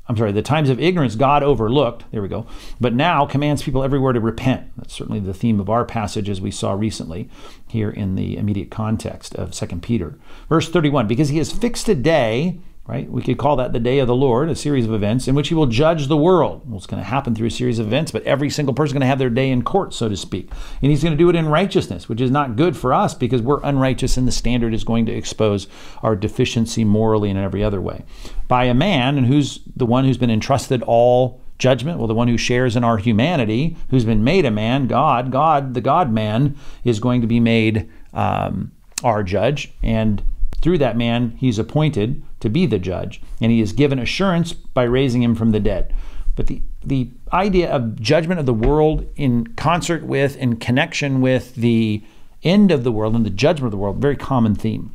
I'm 0.07 0.17
sorry, 0.17 0.31
the 0.31 0.41
times 0.41 0.69
of 0.69 0.79
ignorance 0.79 1.15
God 1.15 1.41
overlooked, 1.41 2.05
there 2.11 2.21
we 2.21 2.27
go, 2.27 2.45
but 2.79 2.93
now 2.93 3.25
commands 3.25 3.63
people 3.63 3.83
everywhere 3.83 4.13
to 4.13 4.19
repent. 4.19 4.71
That's 4.77 4.93
certainly 4.93 5.19
the 5.19 5.33
theme 5.33 5.59
of 5.59 5.69
our 5.69 5.85
passage 5.85 6.29
as 6.29 6.41
we 6.41 6.51
saw 6.51 6.73
recently 6.73 7.29
here 7.67 7.89
in 7.89 8.15
the 8.15 8.37
immediate 8.37 8.69
context 8.69 9.33
of 9.35 9.51
2 9.51 9.65
Peter. 9.77 10.15
Verse 10.47 10.69
31, 10.69 11.07
because 11.07 11.29
he 11.29 11.37
has 11.39 11.51
fixed 11.51 11.89
a 11.89 11.95
day 11.95 12.59
right? 12.87 13.09
We 13.09 13.21
could 13.21 13.37
call 13.37 13.55
that 13.57 13.73
the 13.73 13.79
day 13.79 13.99
of 13.99 14.07
the 14.07 14.15
Lord, 14.15 14.49
a 14.49 14.55
series 14.55 14.85
of 14.85 14.93
events 14.93 15.27
in 15.27 15.35
which 15.35 15.49
he 15.49 15.53
will 15.53 15.67
judge 15.67 16.07
the 16.07 16.17
world. 16.17 16.63
Well, 16.67 16.77
it's 16.77 16.87
going 16.87 17.01
to 17.01 17.07
happen 17.07 17.35
through 17.35 17.47
a 17.47 17.51
series 17.51 17.79
of 17.79 17.87
events, 17.87 18.11
but 18.11 18.23
every 18.23 18.49
single 18.49 18.73
person 18.73 18.89
is 18.89 18.93
going 18.93 19.01
to 19.01 19.07
have 19.07 19.19
their 19.19 19.29
day 19.29 19.51
in 19.51 19.61
court, 19.61 19.93
so 19.93 20.09
to 20.09 20.17
speak. 20.17 20.49
And 20.81 20.89
he's 20.89 21.03
going 21.03 21.13
to 21.13 21.17
do 21.17 21.29
it 21.29 21.35
in 21.35 21.47
righteousness, 21.47 22.09
which 22.09 22.19
is 22.19 22.31
not 22.31 22.55
good 22.55 22.75
for 22.75 22.93
us 22.93 23.13
because 23.13 23.41
we're 23.41 23.61
unrighteous 23.63 24.17
and 24.17 24.27
the 24.27 24.31
standard 24.31 24.73
is 24.73 24.83
going 24.83 25.05
to 25.05 25.13
expose 25.13 25.67
our 26.01 26.15
deficiency 26.15 26.83
morally 26.83 27.29
and 27.29 27.37
in 27.37 27.45
every 27.45 27.63
other 27.63 27.79
way. 27.79 28.03
By 28.47 28.65
a 28.65 28.73
man, 28.73 29.17
and 29.17 29.27
who's 29.27 29.59
the 29.75 29.85
one 29.85 30.03
who's 30.03 30.17
been 30.17 30.31
entrusted 30.31 30.81
all 30.83 31.39
judgment? 31.59 31.99
Well, 31.99 32.07
the 32.07 32.15
one 32.15 32.27
who 32.27 32.37
shares 32.37 32.75
in 32.75 32.83
our 32.83 32.97
humanity, 32.97 33.77
who's 33.89 34.05
been 34.05 34.23
made 34.23 34.43
a 34.43 34.51
man, 34.51 34.87
God, 34.87 35.31
God, 35.31 35.75
the 35.75 35.81
God 35.81 36.11
man, 36.11 36.57
is 36.83 36.99
going 36.99 37.21
to 37.21 37.27
be 37.27 37.39
made 37.39 37.89
um, 38.13 38.71
our 39.03 39.23
judge. 39.23 39.71
And 39.83 40.23
through 40.61 40.77
that 40.79 40.97
man, 40.97 41.31
he's 41.37 41.59
appointed 41.59 42.23
to 42.39 42.49
be 42.49 42.65
the 42.65 42.79
judge, 42.79 43.21
and 43.39 43.51
he 43.51 43.61
is 43.61 43.73
given 43.73 43.99
assurance 43.99 44.53
by 44.53 44.83
raising 44.83 45.23
him 45.23 45.35
from 45.35 45.51
the 45.51 45.59
dead. 45.59 45.93
But 46.35 46.47
the, 46.47 46.61
the 46.83 47.09
idea 47.33 47.69
of 47.69 47.99
judgment 47.99 48.39
of 48.39 48.45
the 48.45 48.53
world 48.53 49.07
in 49.15 49.47
concert 49.55 50.03
with, 50.03 50.37
in 50.37 50.57
connection 50.57 51.21
with 51.21 51.55
the 51.55 52.03
end 52.43 52.71
of 52.71 52.83
the 52.83 52.91
world 52.91 53.15
and 53.15 53.25
the 53.25 53.29
judgment 53.29 53.67
of 53.67 53.71
the 53.71 53.77
world, 53.77 53.97
very 53.97 54.15
common 54.15 54.55
theme. 54.55 54.91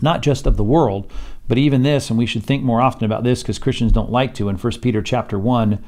Not 0.00 0.22
just 0.22 0.46
of 0.46 0.56
the 0.56 0.64
world, 0.64 1.10
but 1.48 1.58
even 1.58 1.82
this, 1.82 2.08
and 2.08 2.18
we 2.18 2.26
should 2.26 2.44
think 2.44 2.62
more 2.62 2.80
often 2.80 3.04
about 3.04 3.24
this 3.24 3.42
because 3.42 3.58
Christians 3.58 3.92
don't 3.92 4.10
like 4.10 4.34
to. 4.34 4.48
In 4.48 4.56
1 4.56 4.72
Peter 4.80 5.02
chapter 5.02 5.38
1, 5.38 5.82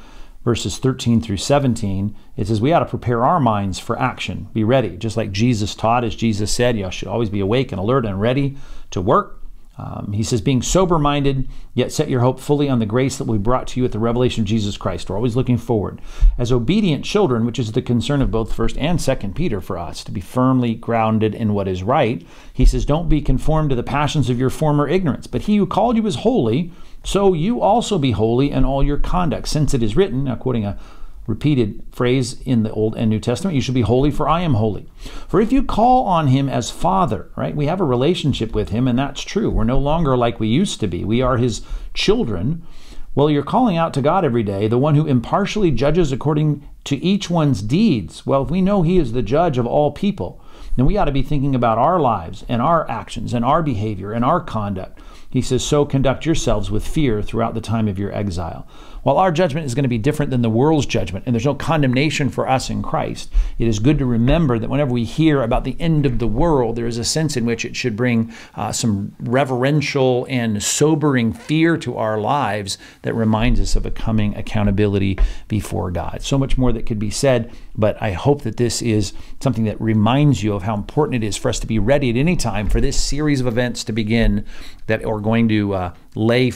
verses 0.45 0.79
13 0.79 1.21
through 1.21 1.39
17, 1.39 2.15
it 2.37 2.47
says 2.47 2.61
we 2.61 2.73
ought 2.73 2.81
to 2.81 2.87
prepare 2.87 3.25
our 3.25 3.41
minds 3.41 3.79
for 3.79 3.99
action, 3.99 4.49
be 4.53 4.63
ready, 4.63 4.97
just 4.97 5.17
like 5.17 5.33
Jesus 5.33 5.75
taught, 5.75 6.05
as 6.05 6.15
Jesus 6.15 6.53
said, 6.53 6.77
you 6.77 6.91
should 6.91 7.09
always 7.09 7.31
be 7.31 7.41
awake 7.41 7.73
and 7.73 7.81
alert 7.81 8.05
and 8.05 8.21
ready 8.21 8.57
to 8.91 9.01
work. 9.01 9.41
Um, 9.77 10.13
he 10.13 10.23
says, 10.23 10.41
being 10.41 10.63
sober 10.63 10.99
minded, 10.99 11.49
yet 11.73 11.91
set 11.91 12.09
your 12.09 12.21
hope 12.21 12.39
fully 12.39 12.69
on 12.69 12.79
the 12.79 12.87
grace 12.87 13.19
that 13.19 13.27
we 13.27 13.39
brought 13.39 13.67
to 13.69 13.81
you 13.81 13.85
at 13.85 13.91
the 13.91 13.99
revelation 13.99 14.43
of 14.43 14.47
Jesus 14.47 14.77
Christ. 14.77 15.11
We're 15.11 15.17
always 15.17 15.35
looking 15.35 15.59
forward. 15.59 16.01
As 16.39 16.53
obedient 16.53 17.05
children, 17.05 17.45
which 17.45 17.59
is 17.59 17.73
the 17.73 17.83
concern 17.83 18.23
of 18.23 18.31
both 18.31 18.57
1st 18.57 18.77
and 18.79 18.99
2nd 19.01 19.35
Peter 19.35 19.61
for 19.61 19.77
us, 19.77 20.05
to 20.05 20.13
be 20.13 20.21
firmly 20.21 20.77
grounded 20.77 21.35
in 21.35 21.55
what 21.55 21.67
is 21.67 21.83
right. 21.83 22.25
He 22.53 22.65
says, 22.65 22.85
Don't 22.85 23.09
be 23.09 23.21
conformed 23.21 23.71
to 23.71 23.77
the 23.77 23.83
passions 23.83 24.31
of 24.31 24.39
your 24.39 24.51
former 24.51 24.87
ignorance, 24.87 25.27
but 25.27 25.43
he 25.43 25.57
who 25.57 25.67
called 25.67 25.97
you 25.97 26.07
is 26.07 26.17
holy, 26.17 26.71
so 27.05 27.33
you 27.33 27.61
also 27.61 27.99
be 27.99 28.13
holy 28.13 28.51
in 28.51 28.65
all 28.65 28.83
your 28.83 28.99
conduct. 28.99 29.49
Since 29.49 29.75
it 29.75 29.83
is 29.83 29.97
written, 29.97 30.25
now 30.25 30.37
quoting 30.37 30.65
a 30.65 30.79
repeated 31.27 31.83
phrase 31.91 32.41
in 32.43 32.63
the 32.63 32.73
Old 32.73 32.97
and 32.97 33.09
New 33.09 33.21
Testament. 33.21 33.55
You 33.55 33.63
should 33.63 33.75
be 33.75 33.83
holy, 33.83 34.11
for 34.11 34.29
I 34.29 34.41
am 34.41 34.55
holy. 34.55 34.87
For 35.29 35.41
if 35.41 35.53
you 35.53 35.63
call 35.63 36.05
on 36.05 36.27
him 36.29 36.49
as 36.49 36.71
Father, 36.71 37.31
right, 37.37 37.57
we 37.57 37.67
have 37.67 37.81
a 37.81 37.85
relationship 37.85 38.55
with 38.55 38.71
him, 38.71 38.87
and 38.87 38.99
that's 38.99 39.23
true. 39.23 39.51
We're 39.51 39.65
no 39.65 39.79
longer 39.79 40.17
like 40.17 40.39
we 40.39 40.49
used 40.49 40.81
to 40.81 40.87
be. 40.87 41.05
We 41.05 41.23
are 41.23 41.37
his 41.37 41.63
children. 41.95 42.67
Well, 43.15 43.31
you're 43.31 43.45
calling 43.45 43.77
out 43.77 43.95
to 43.95 44.03
God 44.03 44.25
every 44.25 44.43
day, 44.43 44.67
the 44.67 44.77
one 44.77 44.97
who 44.97 45.07
impartially 45.07 45.71
judges 45.71 46.11
according 46.11 46.69
to 46.85 46.97
each 46.97 47.31
one's 47.31 47.63
deeds. 47.63 48.27
Well, 48.27 48.43
if 48.43 48.51
we 48.51 48.61
know 48.61 48.83
He 48.83 48.99
is 48.99 49.13
the 49.13 49.23
judge 49.23 49.57
of 49.57 49.67
all 49.67 49.93
people, 49.93 50.43
then 50.77 50.85
we 50.85 50.97
ought 50.97 51.05
to 51.05 51.13
be 51.13 51.23
thinking 51.23 51.55
about 51.55 51.79
our 51.79 52.01
lives 52.01 52.45
and 52.49 52.61
our 52.61 52.89
actions 52.91 53.33
and 53.33 53.45
our 53.45 53.63
behavior 53.63 54.13
and 54.13 54.25
our 54.25 54.41
conduct. 54.41 54.99
He 55.35 55.43
says, 55.43 55.67
So 55.67 55.85
conduct 55.85 56.25
yourselves 56.27 56.71
with 56.71 56.87
fear 56.87 57.21
throughout 57.21 57.55
the 57.55 57.61
time 57.61 57.89
of 57.89 57.99
your 57.99 58.15
exile. 58.15 58.69
While 59.05 59.19
our 59.19 59.31
judgment 59.31 59.67
is 59.67 59.75
going 59.75 59.85
to 59.85 59.89
be 59.89 59.99
different 59.99 60.31
than 60.31 60.41
the 60.41 60.49
world's 60.49 60.87
judgment, 60.87 61.27
and 61.27 61.35
there's 61.35 61.45
no 61.45 61.55
condemnation 61.55 62.31
for 62.31 62.49
us 62.49 62.71
in 62.71 62.83
Christ, 62.83 63.31
it 63.59 63.69
is 63.69 63.79
good 63.79 63.99
to 63.99 64.07
remember 64.07 64.59
that 64.59 64.71
whenever 64.71 64.93
we 64.93 65.05
hear 65.05 65.43
about 65.43 65.65
the 65.65 65.77
end 65.79 66.07
of 66.07 66.19
the 66.19 66.27
world, 66.27 66.75
there 66.75 66.87
is 66.87 66.97
a 66.97 67.05
sense 67.05 67.37
in 67.37 67.45
which 67.45 67.67
it 67.67 67.77
should 67.77 67.97
bring 67.97 68.33
uh, 68.55 68.73
some 68.73 69.15
reverential 69.21 70.27
and 70.31 70.63
sobering 70.63 71.35
fear 71.35 71.77
to 71.77 71.99
our 71.99 72.19
lives 72.19 72.79
that 73.03 73.15
reminds 73.15 73.61
us 73.61 73.77
of 73.77 73.85
a 73.85 73.91
coming 73.91 74.35
accountability 74.37 75.19
before 75.49 75.91
God. 75.91 76.23
So 76.23 76.39
much 76.39 76.57
more 76.57 76.73
that 76.73 76.87
could 76.87 76.99
be 76.99 77.11
said, 77.11 77.53
but 77.77 78.01
I 78.01 78.13
hope 78.13 78.43
that 78.43 78.57
this 78.57 78.81
is 78.81 79.13
something 79.39 79.65
that 79.65 79.79
reminds 79.83 80.43
you 80.43 80.55
of 80.55 80.63
how 80.63 80.75
important 80.75 81.23
it 81.23 81.27
is 81.27 81.37
for 81.37 81.51
us 81.51 81.61
to 81.61 81.67
be 81.67 81.79
ready 81.79 82.09
at 82.09 82.17
any 82.17 82.37
time 82.37 82.71
for 82.71 82.81
this 82.81 82.99
series 82.99 83.43
of 83.43 83.47
events 83.47 83.85
to 83.85 83.93
begin 83.93 84.47
that 84.87 85.05
are 85.05 85.21
going 85.21 85.49
to 85.49 85.75
uh, 85.75 85.95
lay 86.15 86.51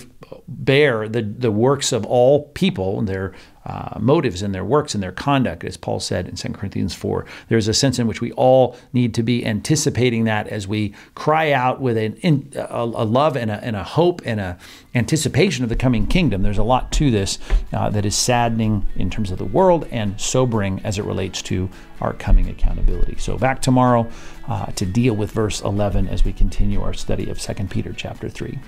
bare 0.46 1.08
the, 1.08 1.22
the 1.22 1.50
works 1.50 1.92
of 1.92 2.04
all 2.06 2.48
people, 2.48 3.02
their 3.02 3.34
uh, 3.68 3.98
motives 4.00 4.40
and 4.40 4.54
their 4.54 4.64
works 4.64 4.94
and 4.94 5.02
their 5.02 5.12
conduct, 5.12 5.62
as 5.62 5.76
Paul 5.76 6.00
said 6.00 6.26
in 6.26 6.36
2 6.36 6.54
Corinthians 6.54 6.94
4. 6.94 7.26
There's 7.48 7.68
a 7.68 7.74
sense 7.74 7.98
in 7.98 8.06
which 8.06 8.22
we 8.22 8.32
all 8.32 8.76
need 8.94 9.12
to 9.14 9.22
be 9.22 9.44
anticipating 9.44 10.24
that 10.24 10.48
as 10.48 10.66
we 10.66 10.94
cry 11.14 11.52
out 11.52 11.80
with 11.80 11.98
an, 11.98 12.14
in, 12.16 12.50
a, 12.56 12.84
a, 12.84 13.04
love 13.04 13.36
and 13.36 13.50
a, 13.50 13.62
and 13.62 13.76
a 13.76 13.84
hope 13.84 14.22
and 14.24 14.40
a 14.40 14.58
anticipation 14.94 15.64
of 15.64 15.68
the 15.68 15.76
coming 15.76 16.06
kingdom. 16.06 16.42
There's 16.42 16.56
a 16.56 16.62
lot 16.62 16.90
to 16.92 17.10
this 17.10 17.38
uh, 17.74 17.90
that 17.90 18.06
is 18.06 18.16
saddening 18.16 18.86
in 18.96 19.10
terms 19.10 19.30
of 19.30 19.36
the 19.36 19.44
world 19.44 19.86
and 19.90 20.18
sobering 20.18 20.80
as 20.82 20.98
it 20.98 21.04
relates 21.04 21.42
to 21.42 21.68
our 22.00 22.14
coming 22.14 22.48
accountability. 22.48 23.16
So 23.18 23.36
back 23.36 23.60
tomorrow 23.60 24.08
uh, 24.48 24.66
to 24.66 24.86
deal 24.86 25.14
with 25.14 25.30
verse 25.30 25.60
11 25.60 26.08
as 26.08 26.24
we 26.24 26.32
continue 26.32 26.80
our 26.80 26.94
study 26.94 27.28
of 27.28 27.38
2 27.38 27.52
Peter 27.66 27.92
chapter 27.92 28.30
3. 28.30 28.58